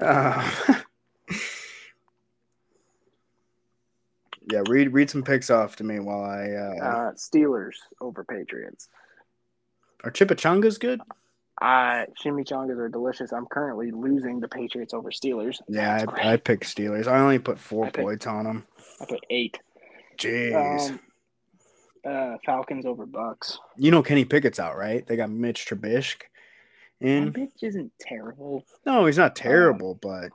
[0.00, 0.50] uh,
[4.50, 6.50] yeah, read read some picks off to me while I.
[6.52, 8.88] Uh, Uh, Steelers over Patriots.
[10.04, 11.00] Are chimichangas good?
[11.60, 13.32] Uh, chimichangas are delicious.
[13.32, 15.60] I'm currently losing the Patriots over Steelers.
[15.68, 17.08] Yeah, I, I picked Steelers.
[17.08, 18.66] I only put four I picked- points on them.
[19.00, 19.58] I put eight.
[20.18, 20.90] Jeez.
[20.90, 21.00] Um,
[22.04, 23.58] uh, Falcons over Bucks.
[23.76, 25.04] you know Kenny Pickett's out, right?
[25.06, 26.22] They got Mitch Trubisky
[27.00, 27.32] in.
[27.32, 28.64] Bitch isn't terrible.
[28.86, 30.30] No, he's Um, not terrible, but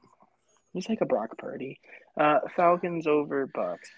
[0.74, 1.80] He's like a Brock Purdy.
[2.20, 3.90] Uh, Falcons over Bucks.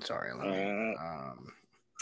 [0.00, 0.34] sorry.
[0.34, 1.52] me- Uh, um,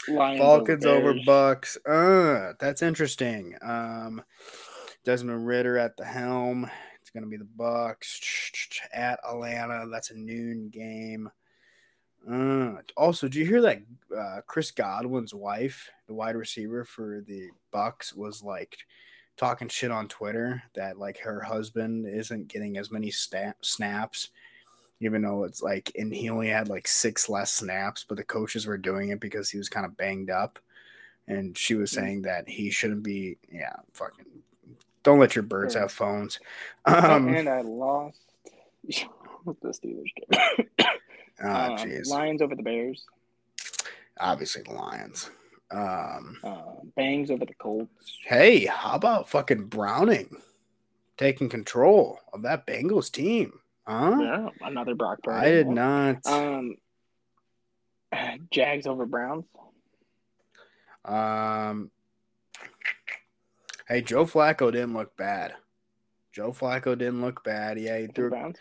[0.07, 1.13] Lions Falcons over.
[1.25, 1.77] Bucks.
[1.85, 3.55] Uh, that's interesting.
[3.61, 4.23] Um,
[5.03, 6.69] Desmond Ridder at the helm.
[7.01, 8.19] It's gonna be the Bucks
[8.93, 9.87] at Atlanta.
[9.91, 11.29] That's a noon game.
[12.29, 13.81] Uh, also, did you hear that
[14.15, 18.77] uh, Chris Godwin's wife, the wide receiver for the Bucks, was like
[19.37, 24.29] talking shit on Twitter that like her husband isn't getting as many snaps,
[24.99, 28.65] even though it's like, and he only had like six less snaps, but the coaches
[28.67, 30.59] were doing it because he was kind of banged up,
[31.27, 33.37] and she was saying that he shouldn't be.
[33.51, 34.25] Yeah, fucking.
[35.03, 36.39] Don't let your birds have phones.
[36.85, 38.19] Um, and I lost
[38.83, 39.05] the
[39.63, 40.67] Steelers game.
[41.43, 42.07] ah, jeez.
[42.09, 43.05] Lions over the Bears.
[44.19, 45.29] Obviously, the Lions.
[45.71, 46.61] Um, Uh,
[46.97, 48.17] Bangs over the Colts.
[48.25, 50.41] hey, how about fucking Browning
[51.15, 53.59] taking control of that Bengals team?
[53.89, 54.17] Huh?
[54.21, 55.47] Yeah, another Brock Purdy.
[55.47, 56.17] I did not.
[56.27, 56.75] Um,
[58.51, 59.45] Jags over Browns.
[61.03, 61.89] Um,
[63.87, 65.53] hey, Joe Flacco didn't look bad.
[66.31, 67.79] Joe Flacco didn't look bad.
[67.79, 68.57] Yeah, he threw Browns.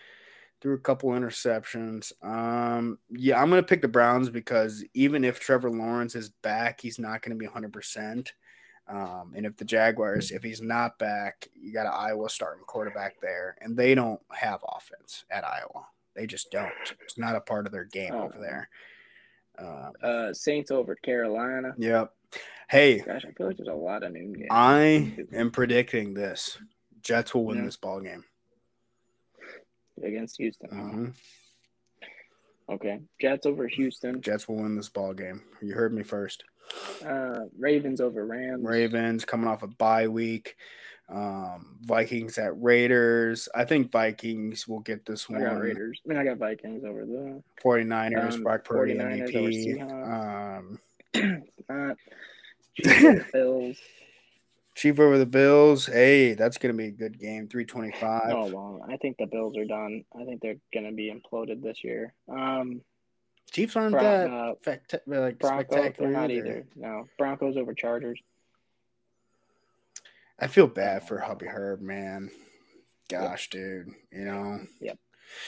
[0.63, 2.13] threw a couple interceptions.
[2.25, 6.99] Um, yeah, I'm gonna pick the Browns because even if Trevor Lawrence is back, he's
[6.99, 7.71] not gonna be 100.
[7.71, 8.33] percent
[8.89, 13.21] um, and if the Jaguars, if he's not back, you got an Iowa starting quarterback
[13.21, 15.87] there, and they don't have offense at Iowa.
[16.15, 16.73] They just don't.
[17.03, 18.25] It's not a part of their game Oh.
[18.25, 18.69] over there.
[19.59, 21.75] Um, Uh, Saints over Carolina.
[21.79, 22.15] yep.
[22.69, 24.49] Hey, Gosh, I feel like there's a lot of noon games.
[24.51, 26.59] I am predicting this.
[27.03, 27.65] Jets will win Yeah.
[27.65, 28.25] this ball game.
[30.03, 30.69] against Houston.
[30.71, 30.77] huh?
[30.77, 31.15] Mhm.
[32.69, 34.21] Okay, Jets over Houston.
[34.21, 35.43] Jets will win this ball game.
[35.61, 36.45] You heard me first.
[37.05, 38.65] Uh, Ravens over Rams.
[38.65, 40.57] Ravens coming off a bye week.
[41.09, 43.49] Um, Vikings at Raiders.
[43.55, 45.43] I think Vikings will get this I one.
[45.43, 46.01] got Raiders.
[46.05, 50.69] I mean, I got Vikings over the 49ers, Um, Brock Purdy 49ers over MVP.
[51.15, 51.95] Um, uh,
[52.75, 53.77] Chiefs over Bills.
[54.75, 55.87] Chief over the Bills.
[55.87, 57.49] Hey, that's going to be a good game.
[57.49, 58.23] 325.
[58.27, 60.05] Oh well, I think the Bills are done.
[60.15, 62.15] I think they're gonna be imploded this year.
[62.29, 62.83] Um,
[63.51, 64.55] Chiefs aren't Bron- that uh,
[65.07, 66.47] like Broncos, spectacular not either.
[66.47, 66.67] either.
[66.77, 68.21] No, Broncos over Chargers.
[70.39, 72.31] I feel bad for Hubby Herb, man.
[73.09, 73.89] Gosh, dude.
[74.13, 74.99] You know, Yep.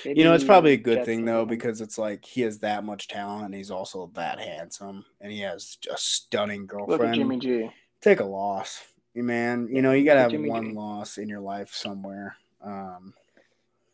[0.04, 3.06] you know, it's probably a good thing though because it's like he has that much
[3.08, 7.00] talent and he's also that handsome and he has a stunning girlfriend.
[7.02, 7.14] look at.
[7.14, 7.70] Jimmy G.
[8.00, 8.82] Take a loss,
[9.14, 9.68] man.
[9.70, 10.72] You know, you gotta have Jimmy one G.
[10.72, 12.36] loss in your life somewhere.
[12.62, 13.12] Um,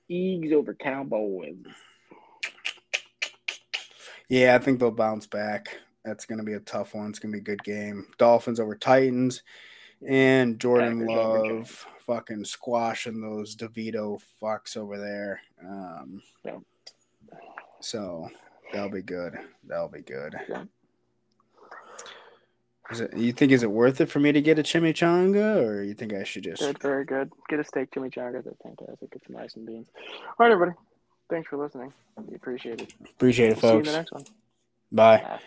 [0.09, 1.57] Eagles over Cowboys.
[4.29, 5.79] Yeah, I think they'll bounce back.
[6.05, 7.11] That's gonna be a tough one.
[7.11, 8.07] It's gonna be a good game.
[8.19, 9.43] Dolphins over Titans,
[10.07, 15.41] and Jordan Love fucking squashing those DeVito fucks over there.
[15.65, 16.59] Um, Yeah.
[17.81, 18.29] so
[18.73, 19.35] that'll be good.
[19.65, 20.37] That'll be good.
[20.49, 20.65] Yeah.
[22.91, 23.17] Is it?
[23.17, 26.13] You think is it worth it for me to get a chimichanga, or you think
[26.13, 26.63] I should just?
[26.63, 27.33] Good, very good.
[27.49, 28.45] Get a steak chimichanga.
[28.45, 29.11] They're fantastic.
[29.11, 29.89] Get some rice and beans.
[29.99, 30.77] All right, everybody.
[31.29, 31.93] Thanks for listening.
[32.17, 32.95] We appreciate it.
[33.05, 34.25] Appreciate it, We'll see you in the next one.
[34.93, 35.19] Bye.
[35.19, 35.41] Bye.